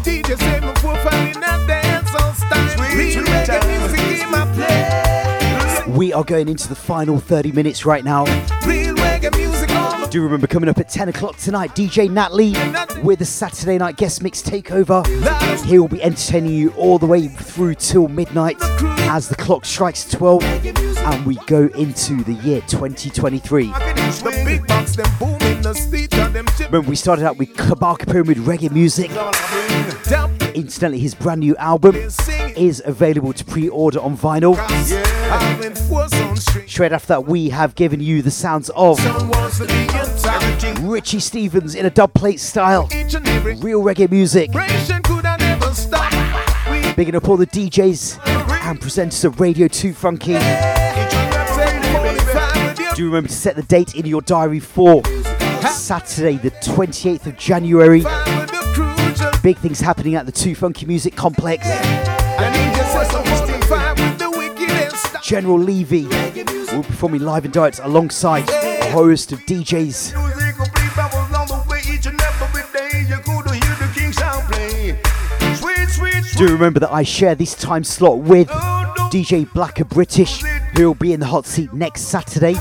[0.02, 2.96] DJ 745 in a dance on style.
[2.96, 5.94] Real reggae music in my play.
[5.96, 8.24] We are going into the final 30 minutes right now.
[8.66, 8.85] Real
[10.16, 12.54] Do remember coming up at 10 o'clock tonight, DJ Nat Lee
[13.02, 15.04] with the Saturday night guest mix takeover.
[15.66, 18.56] He will be entertaining you all the way through till midnight
[19.10, 23.66] as the clock strikes 12 and we go into the year 2023.
[23.66, 26.72] The big box, them boom in the street, and them chip.
[26.72, 29.10] Remember, we started out with Kabaka Pyramid reggae music.
[30.54, 34.56] Incidentally, his brand new album is available to pre order on vinyl.
[36.66, 38.98] Straight after that, we have given you the sounds of.
[40.84, 42.88] Richie Stephens in a dub plate style.
[42.92, 44.52] Real reggae music.
[46.96, 48.18] Bigging up all the DJs
[48.62, 50.34] and presenters of Radio 2 Funky.
[52.94, 55.02] Do remember to set the date in your diary for
[55.68, 58.00] Saturday, the 28th of January.
[59.42, 61.66] Big things happening at the 2 Funky Music Complex.
[65.26, 70.12] General Levy will be performing live and direct alongside a host of DJs.
[76.36, 78.46] Do remember that I share this time slot with
[79.10, 80.42] DJ Blacker British,
[80.76, 82.54] who will be in the hot seat next Saturday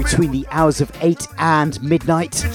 [0.00, 2.46] between the hours of 8 and midnight.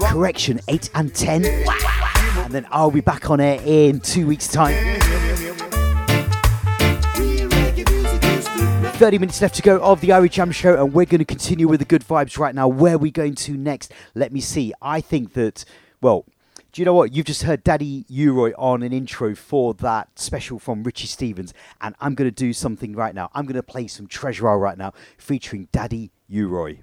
[0.00, 1.44] Correction, 8 and 10.
[1.44, 4.98] And then I'll be back on air in two weeks' time.
[8.98, 11.68] 30 minutes left to go of the Irie Jamms show, and we're going to continue
[11.68, 12.66] with the good vibes right now.
[12.66, 13.92] Where are we going to next?
[14.16, 14.72] Let me see.
[14.82, 15.64] I think that,
[16.00, 16.24] well,
[16.72, 17.12] do you know what?
[17.12, 21.94] You've just heard Daddy U-Roy on an intro for that special from Richie Stephens, and
[22.00, 23.30] I'm going to do something right now.
[23.34, 26.82] I'm going to play some Treasure Isle right now featuring Daddy U-Roy.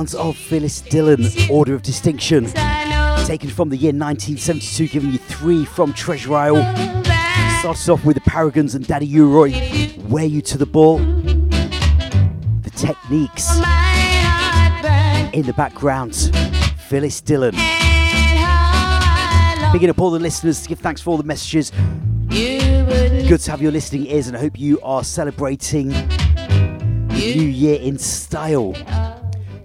[0.00, 2.46] Sounds of Phyllis Dillon, Order of Distinction.
[3.26, 6.62] Taken from the year 1972, giving you three from Treasure Isle.
[7.58, 9.50] Starts off with the Paragons and Daddy U-Roy.
[10.04, 11.00] Wear You to the Ball.
[11.00, 13.54] The Techniques.
[15.34, 16.14] In the background,
[16.88, 17.52] Phyllis Dillon.
[19.70, 21.72] Picking up all the listeners to give thanks for all the messages.
[22.30, 25.88] Good to have your listening ears, and I hope you are celebrating
[27.10, 28.74] new year in style.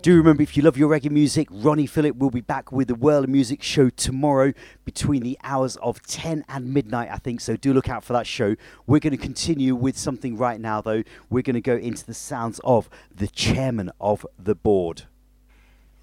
[0.06, 2.94] Do remember, if you love your reggae music, Ronnie Phillip will be back with the
[2.94, 4.54] World of Music show tomorrow
[4.84, 7.42] between the hours of 10 and midnight, I think.
[7.42, 8.56] So do look out for that show.
[8.86, 11.02] We're going to continue with something right now, though.
[11.32, 15.06] We're going to go into the sounds of the chairman of the board.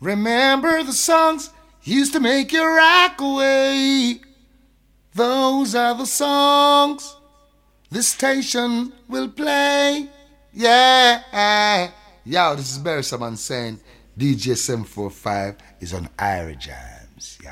[0.01, 1.51] Remember the songs
[1.85, 4.21] used to make you rock away.
[5.15, 7.15] Those are the songs
[7.89, 10.09] this station will play.
[10.53, 11.93] Yeah.
[12.25, 13.81] Yo, this is Barry Someone saying
[14.17, 17.43] DJ 745 is on Irie Jamms.
[17.43, 17.51] Yo.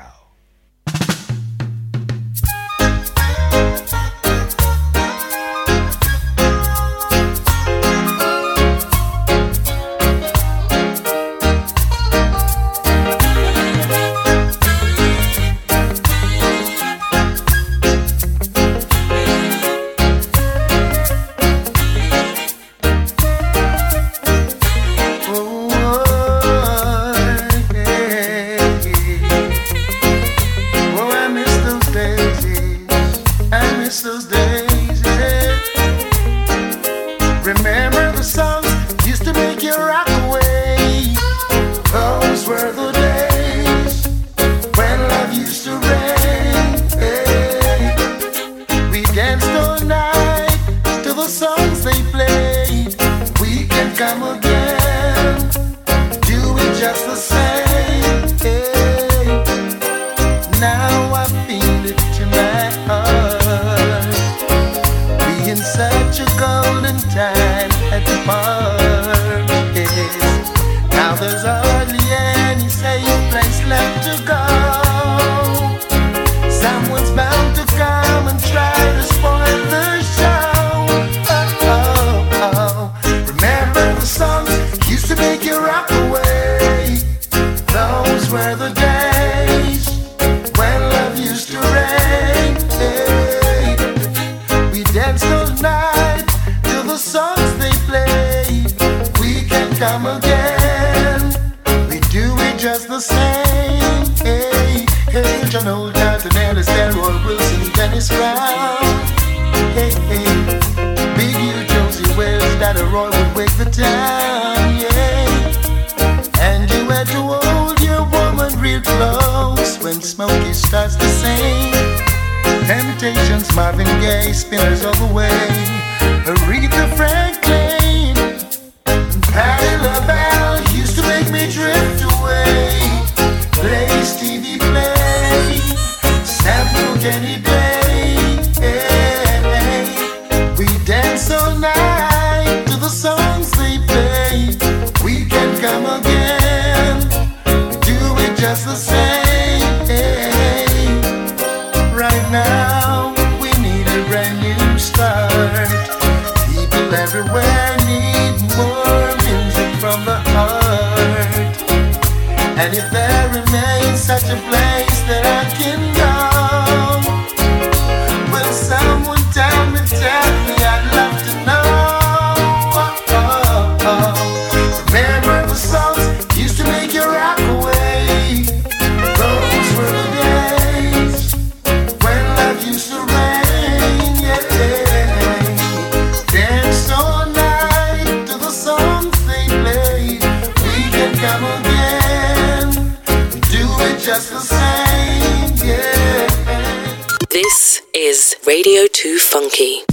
[197.31, 199.90] This is Radio 2 Funky.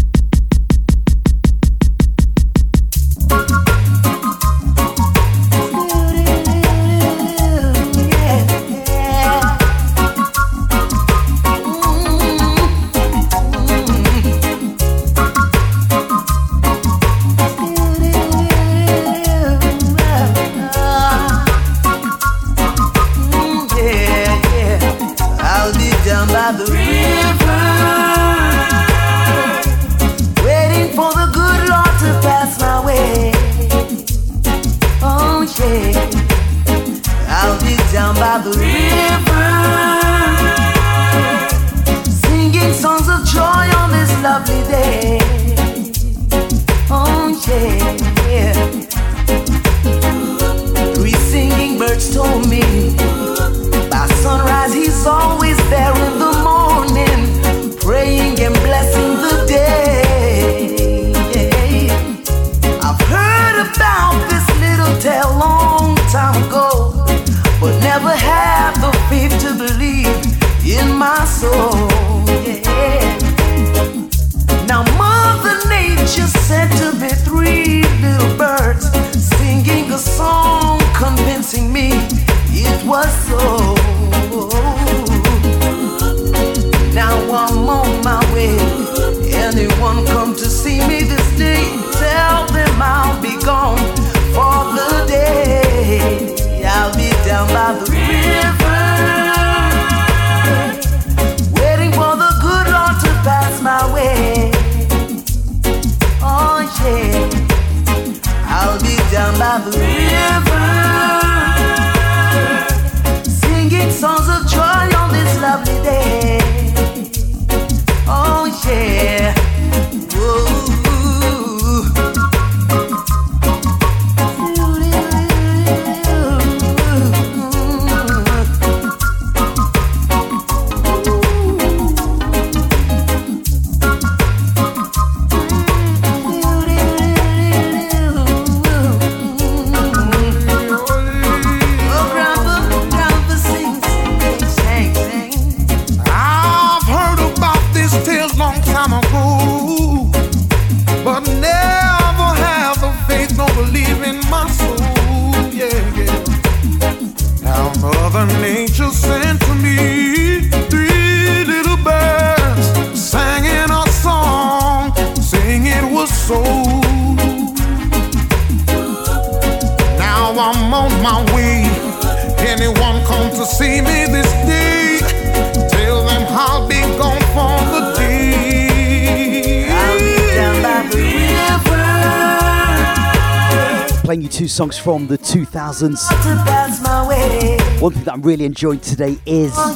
[184.83, 186.09] From the 2000s.
[186.09, 186.15] to
[186.45, 187.59] pass my way.
[187.81, 189.53] One thing that I'm really enjoying today is.
[189.57, 189.67] I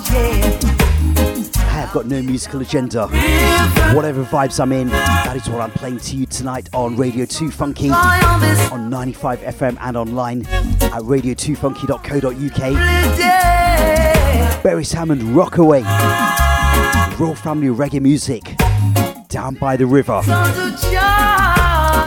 [1.70, 3.08] have got no musical agenda.
[3.94, 7.50] Whatever vibes I'm in, that is what I'm playing to you tonight on Radio 2
[7.50, 12.72] Funky, on 95 FM and online at radio2funky.co.uk.
[14.62, 15.82] Beres Hammond, Rockaway,
[17.18, 18.56] Royal Family Reggae Music,
[19.28, 20.22] Down by the River.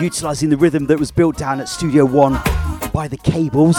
[0.02, 2.40] Utilising the rhythm that was built down at Studio One
[2.96, 3.76] by the Cables.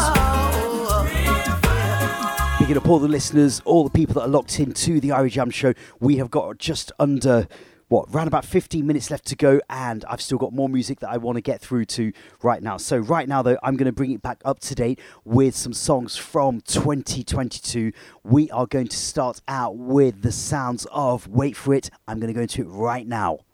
[2.58, 5.54] Picking up all the listeners, all the people that are locked into the Irie Jamms
[5.54, 5.72] show.
[6.00, 7.48] We have got just under,
[7.88, 11.08] what, around about 15 minutes left to go, and I've still got more music that
[11.08, 12.12] I want to get through to
[12.42, 12.76] right now.
[12.76, 15.72] So, right now, though, I'm going to bring it back up to date with some
[15.72, 17.92] songs from 2022.
[18.22, 21.88] We are going to start out with the sounds of Wait For It.
[22.06, 23.45] I'm going to go into it right now.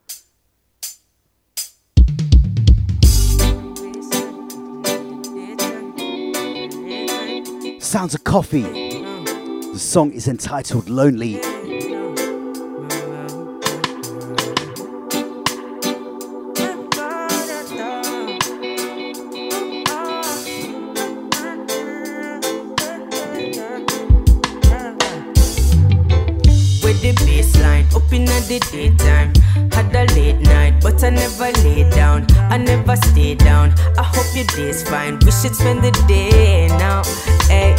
[7.92, 8.72] Sounds of Koffee.
[9.70, 11.34] The song is entitled Lonely.
[26.82, 29.11] with the baseline up in the daytime.
[34.34, 35.18] Your day's fine.
[35.24, 37.02] We should spend the day now.
[37.48, 37.74] Hey,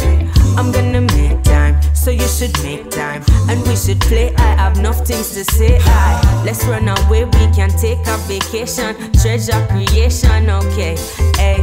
[0.56, 3.22] I'm gonna make time, so you should make time.
[3.48, 4.34] And we should play.
[4.36, 5.78] I have enough things to say.
[5.80, 7.24] Aye, let's run away.
[7.24, 8.94] We can take a vacation.
[9.20, 10.96] Treasure creation, okay.
[11.36, 11.58] Hey,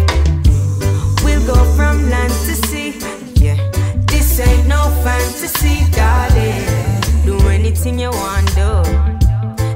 [1.24, 3.00] we'll go from land to sea.
[3.36, 3.58] Yeah,
[4.08, 6.66] this ain't no fantasy, darling.
[7.26, 8.72] Do anything you want, do.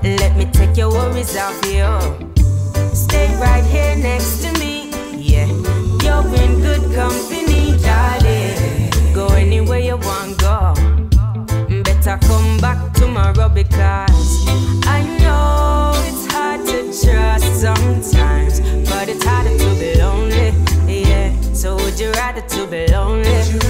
[0.04, 1.88] Let me take your worries off you.
[2.94, 4.55] Stay right here next to me
[6.06, 8.92] you're in good company, darling.
[9.14, 10.74] Go anywhere you want, go.
[11.84, 14.46] Better come back tomorrow because
[14.86, 18.60] I know it's hard to trust sometimes,
[18.90, 20.54] but it's harder to be lonely.
[20.88, 23.65] Yeah, so would you rather to be lonely?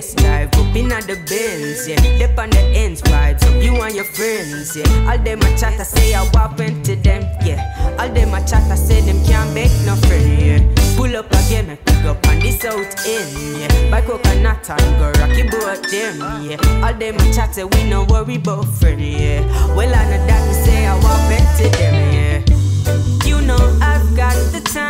[0.00, 2.00] Place, drive up inna the Benz, yeah.
[2.18, 5.10] Dip on the ends, vibes up you and your friends, yeah.
[5.10, 7.96] All them a chat, I say I walk to them, yeah.
[7.98, 10.96] All them a chat, I say them can't make no friend, yeah.
[10.96, 13.90] Pull up again, me pick up on this out end, yeah.
[13.90, 16.84] Buy coconut and go rocky boat them, yeah.
[16.84, 19.44] All them a chat, say we no worry about friend, yeah.
[19.74, 20.94] Well, I know that me say I
[21.28, 23.26] went to them, yeah.
[23.26, 24.89] You know I've got the time,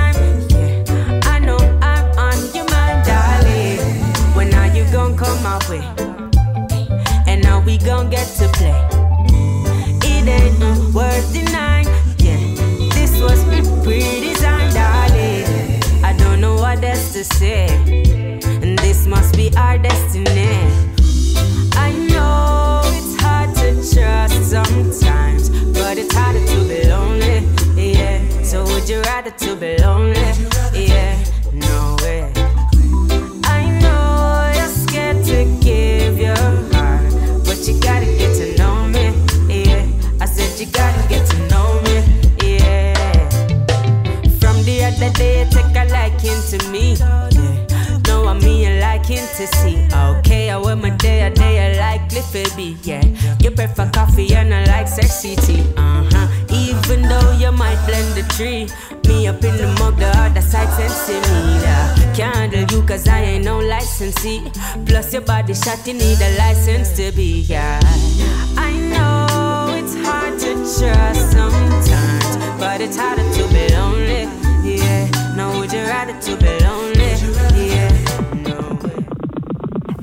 [5.41, 5.83] come my way?
[7.27, 8.75] And now we gon' get to play.
[10.03, 11.87] It ain't worth denying,
[12.19, 12.39] yeah.
[12.95, 13.43] This was
[13.83, 15.45] pre-designed, darling.
[16.05, 17.67] I don't know what else to say,
[18.63, 20.57] and this must be our destiny.
[21.75, 27.47] I know it's hard to trust sometimes, but it's harder to be lonely,
[27.77, 28.43] yeah.
[28.43, 30.33] So would you rather to be lonely,
[46.51, 47.29] to me, yeah.
[48.09, 49.87] No, I mean you liking to see.
[49.95, 53.05] Okay, I wear my day a day, I like Cliffy B, yeah.
[53.39, 56.27] You prefer coffee and I like sexy tea, uh huh.
[56.53, 58.67] Even though you might blend the tree,
[59.07, 62.15] me up in the mug, the other side sensing me, yeah.
[62.17, 64.43] Can't handle you cause I ain't no licensee.
[64.87, 67.79] Plus your body shot, you need a license to be, yeah.
[68.57, 74.00] I know it's hard to trust sometimes, but it's harder to be lonely,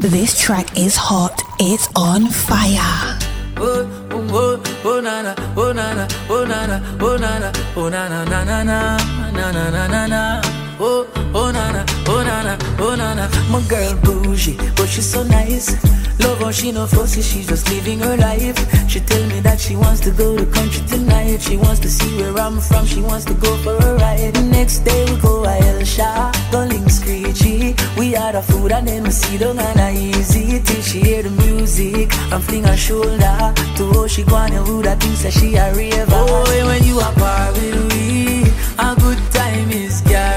[0.07, 1.43] This track is hot.
[1.59, 3.19] It's on fire.
[3.57, 7.49] Oh, oh, oh, na na, oh, na na, oh, na na, na na
[7.89, 8.97] na, na na na,
[9.33, 10.56] na na na na na.
[10.79, 13.27] Oh, oh, na na, oh, na na, oh, na na.
[13.49, 15.73] My girl bougie, but she's so nice.
[16.19, 18.57] Love how she no fussy, she's just living her life.
[18.87, 21.41] She tell me that she wants to go to country tonight.
[21.41, 22.85] She wants to see where I'm from.
[22.85, 24.33] She wants to go for a ride.
[24.51, 27.75] Next day we go a El Sha, go link screechy.
[27.97, 31.23] We had a food and then we see down and a easy till she hear
[31.23, 32.13] the music.
[32.31, 35.73] I'm fling her shoulder to how she gone and who that thinks that she a
[35.73, 36.05] raver.
[36.11, 38.43] Oh, when you are with we,
[38.77, 40.36] a good time is guaranteed.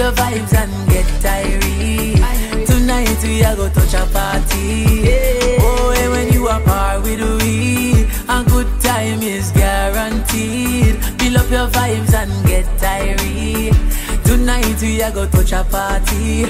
[0.00, 2.66] Your vibes and get tired.
[2.66, 5.04] Tonight we are go touch a party.
[5.60, 10.98] Oh, and when you are par with we, a good time is guaranteed.
[11.18, 13.19] Build up your vibes and get tired.
[14.50, 16.42] Tonight we are go touch a party.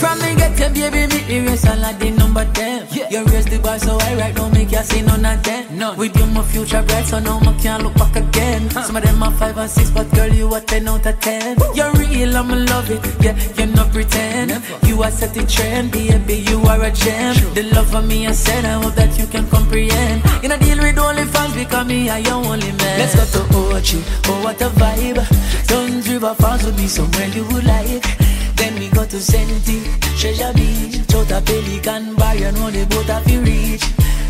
[0.00, 2.88] From me get your baby, me the race and like the number 10.
[3.10, 5.76] You raise the bar so I right now make you see none of them.
[5.76, 5.94] No.
[5.94, 8.70] With you my future bright so now I can't look back again.
[8.70, 11.58] Some of them are 5 and 6 but girl you a 10 out of 10.
[11.74, 13.04] You're real, I'ma love it.
[13.22, 14.52] Yeah, you're not pretend.
[14.86, 17.36] You are set the trend, baby, you are a gem.
[17.52, 20.22] The love of me I said, I hope that you can comprehend.
[20.42, 22.98] In a deal with only fans because me I your only man.
[23.00, 24.00] Let's go to Ochi,
[24.30, 25.66] oh what a vibe.
[25.66, 28.06] Don't River Falls would be somewhere you would like.
[28.54, 29.82] Then we go to Senti,
[30.16, 33.82] Treasure Beach, Chota Pelican Bar, you know the boat have you reach.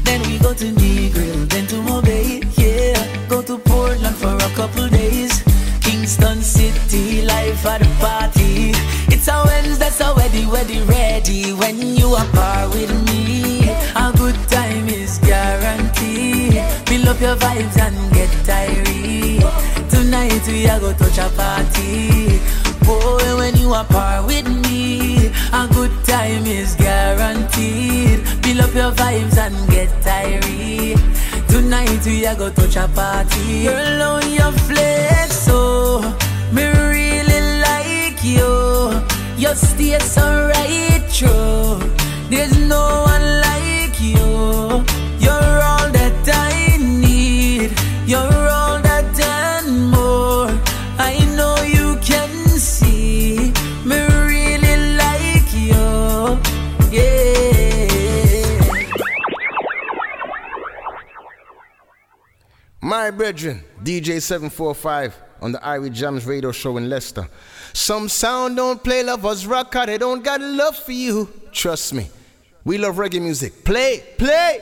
[0.04, 3.28] Then we go to Negril, then to Mobay, yeah.
[3.28, 5.42] Go to Portland for a couple days.
[5.82, 8.72] Kingston City, life at the party.
[9.12, 11.52] It's a Wednesday, so ready, ready, ready.
[11.52, 16.54] When you are par with me, a good time is guaranteed.
[16.86, 19.73] Build up your vibes and get tired.
[20.04, 22.38] Tonight we are go touch a party.
[22.84, 28.20] Boy, when you are par with me, a good time is guaranteed.
[28.42, 31.00] Build up your vibes and get tired.
[31.48, 33.64] Tonight we are go touch a party.
[33.64, 36.02] Girl, on your flex, so
[36.52, 39.00] me really like you.
[39.38, 41.80] You stay so right true.
[42.28, 43.06] There's no
[62.84, 67.26] My brethren, DJ 745 on the Irie Jamms radio show in Leicester.
[67.72, 71.30] Some sound don't play lovers rock, 'cause they don't got love for you.
[71.50, 72.10] Trust me,
[72.62, 73.64] we love reggae music.
[73.64, 74.60] Play, play.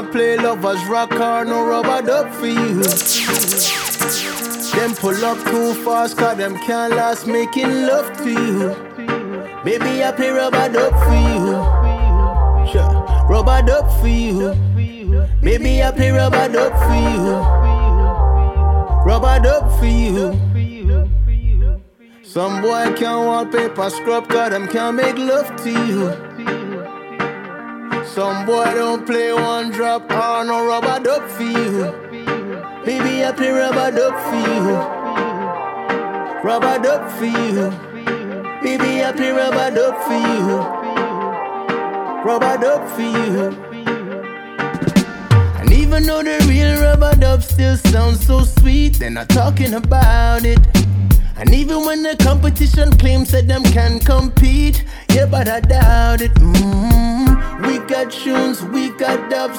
[0.00, 2.82] Can't play lovers rock or no rubber duck for you.
[4.72, 8.74] Them pull up too fast, cause them can't last making love to you.
[9.62, 11.52] Baby, I play rubber duck for you.
[12.72, 13.26] Sure.
[13.28, 14.54] Rubber duck for you.
[15.42, 17.36] Baby, I play rubber duck for you.
[19.04, 20.32] Rubber duck for you.
[22.22, 26.29] Some boy can't wallpaper scrub, cause them can't make love to you.
[28.14, 31.92] Some boy don't play one drop or no rubber duck for you.
[32.84, 34.74] Baby, I play rubber duck for you.
[36.42, 37.70] Rubber duck for you.
[38.64, 40.58] Baby, I play rubber duck for you.
[42.26, 43.54] Rubber duck for you.
[45.60, 50.44] And even though the real rubber dub still sounds so sweet, they're not talking about
[50.44, 50.58] it.
[51.40, 54.84] And even when the competition claims that them can compete,
[55.14, 56.34] yeah, but I doubt it.
[56.34, 57.66] Mm-hmm.
[57.66, 59.58] We've got tunes, we've got dubs,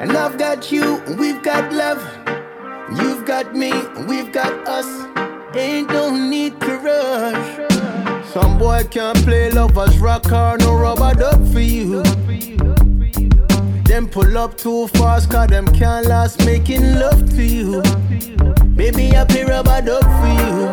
[0.00, 2.02] and I've got you, we've got love.
[2.98, 3.72] You've got me,
[4.08, 4.88] we've got us.
[5.54, 8.26] Ain't no need to rush.
[8.32, 12.02] Some boy can't play lovers rock or no rubber duck for you.
[13.86, 17.82] Them pull up too fast, cause them can't last making love to you.
[18.74, 20.68] Baby, I play rubber duck for you.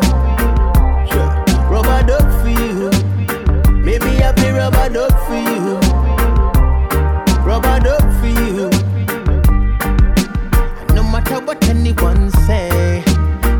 [1.08, 1.30] Sure.
[1.70, 2.90] Rubber duck for you.
[3.84, 5.78] Baby, I play rubber duck for you.
[7.46, 8.68] Rubber duck for you.
[10.94, 13.02] No matter what anyone say,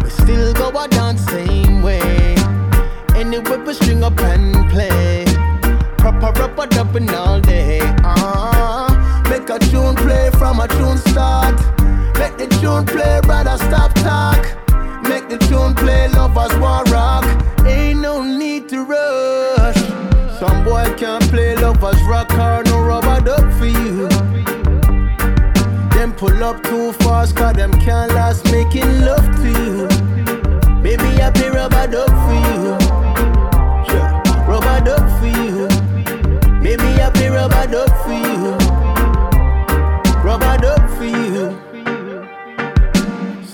[0.02, 2.34] we still go a dance same way.
[3.14, 5.24] Anyway, we string up and play.
[5.96, 7.80] Proper rubber dubbing all day.
[10.14, 11.54] Play from a tune start.
[12.20, 14.42] Make the tune play, brother, stop talk.
[15.10, 17.24] Make the tune play, lovers want rock.
[17.66, 19.80] Ain't no need to rush.
[20.38, 24.08] Some boy can't play lovers rock or no rubber duck for you.
[25.94, 29.88] Them pull up too fast, cause them can't last making love to you.
[30.82, 32.62] Baby, I play rubber duck for you.
[33.88, 34.10] Sure.
[34.50, 35.68] Rubber duck for you.
[36.62, 37.90] Baby, I play rubber duck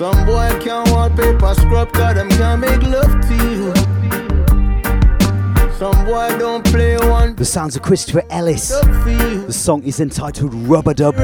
[0.01, 3.75] Some boy can't wallpaper scrub, cause them can't make love to you.
[5.75, 7.37] Some boy don't play one.
[7.37, 8.71] The sounds of Christopher Ellis.
[8.71, 11.17] The song is entitled Rubber Dub.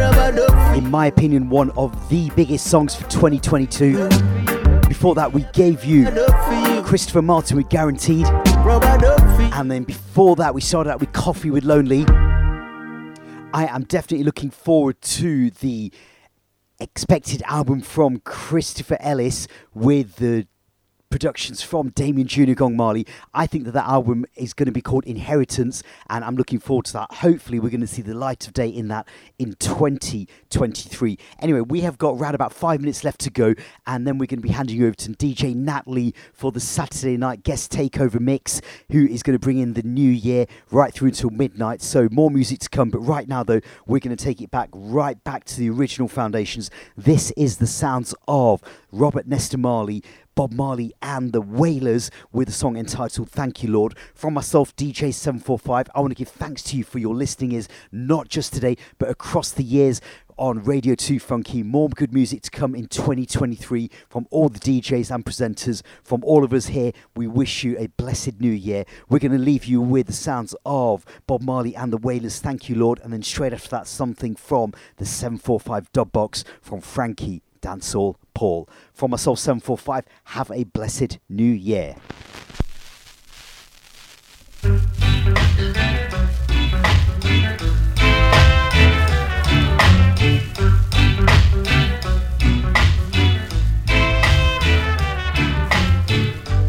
[0.77, 4.11] In my opinion, one of the biggest songs for 2022.
[4.87, 6.11] Before that, we gave you
[6.85, 8.27] Christopher Martin with Guaranteed.
[8.27, 12.05] And then before that, we started out with Koffee with Lonely.
[13.55, 15.91] I am definitely looking forward to the
[16.79, 20.47] expected album from Christopher Ellis with the
[21.17, 23.07] productions from Damian Junior Gong Marley.
[23.33, 26.85] I think that that album is going to be called Inheritance, and I'm looking forward
[26.87, 27.11] to that.
[27.11, 31.19] Hopefully, we're going to see the light of day in that in 2023.
[31.39, 33.55] Anyway, we have got around about five minutes left to go,
[33.87, 37.17] and then we're going to be handing you over to DJ Natalie for the Saturday
[37.17, 38.61] night guest takeover mix,
[38.91, 41.81] who is going to bring in the new year right through until midnight.
[41.81, 44.69] So, more music to come, but right now, though, we're going to take it back
[44.75, 46.71] right back to the original foundations.
[46.95, 48.61] This is the sounds of
[48.93, 50.03] Robert Nesta Marley.
[50.37, 53.97] Bob Marley and the Wailers with a song entitled Thank You Lord.
[54.15, 58.29] From myself, DJ745, I want to give thanks to you for your listening is not
[58.29, 60.03] just today, but across the years
[60.37, 61.63] on Radio 2 Funky.
[61.63, 66.45] More good music to come in 2023 from all the DJs and presenters, from all
[66.45, 66.93] of us here.
[67.17, 68.85] We wish you a blessed new year.
[69.09, 72.69] We're going to leave you with the sounds of Bob Marley and the Wailers, Thank
[72.69, 77.41] You Lord, and then straight after that, something from the 745 dub box from Frankie
[77.63, 78.69] Dancehall Paul.
[78.97, 81.97] From myself 745, have a blessed new year.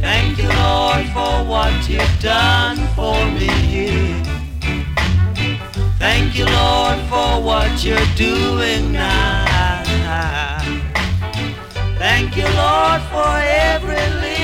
[0.01, 4.21] Thank you, Lord, for what you've done for me.
[5.97, 9.46] Thank you, Lord, for what you're doing now.
[12.37, 14.36] You, Lord, for every little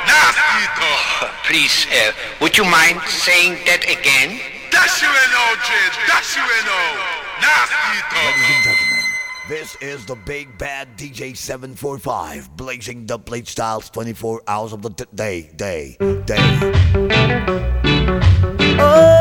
[0.07, 1.31] Nasty talk.
[1.47, 2.11] Please, uh,
[2.41, 4.39] would you mind saying that again?
[4.71, 5.69] Dash you in, OJ.
[6.07, 6.97] Dash you in, oh.
[7.41, 8.35] Nasty talk.
[8.35, 9.03] Ladies and gentlemen,
[9.47, 14.89] this is the big bad DJ 745, blazing the blade styles 24 hours of the
[14.89, 15.95] d- day, day,
[16.25, 16.41] day.
[18.77, 19.14] Oh,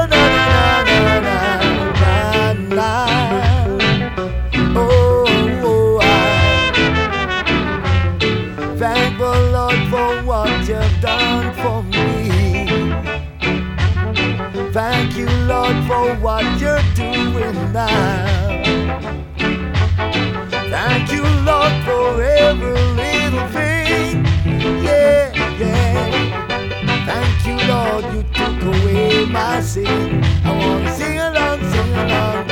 [22.53, 24.25] little thing.
[24.85, 27.07] Yeah, yeah.
[27.07, 30.23] Thank you, Lord, you took away my sin.
[30.45, 32.47] I wanna sing along, sing along.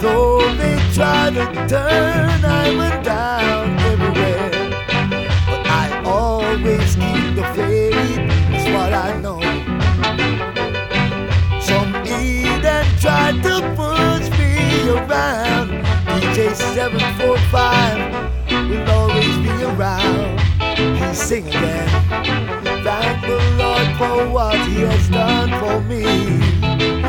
[0.00, 4.50] Though they try to turn I'm down everywhere,
[5.46, 8.18] but I always keep the faith.
[8.74, 9.40] What I know.
[11.60, 11.92] Some
[13.42, 15.68] to push me around.
[16.06, 18.37] DJ 745
[18.68, 20.40] will always be around.
[20.98, 21.88] He sing again.
[22.84, 26.02] Thank the Lord for what He has done for me.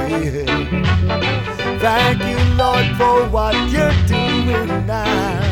[0.09, 1.79] Yeah.
[1.79, 5.48] Thank you, Lord, for what you're doing now.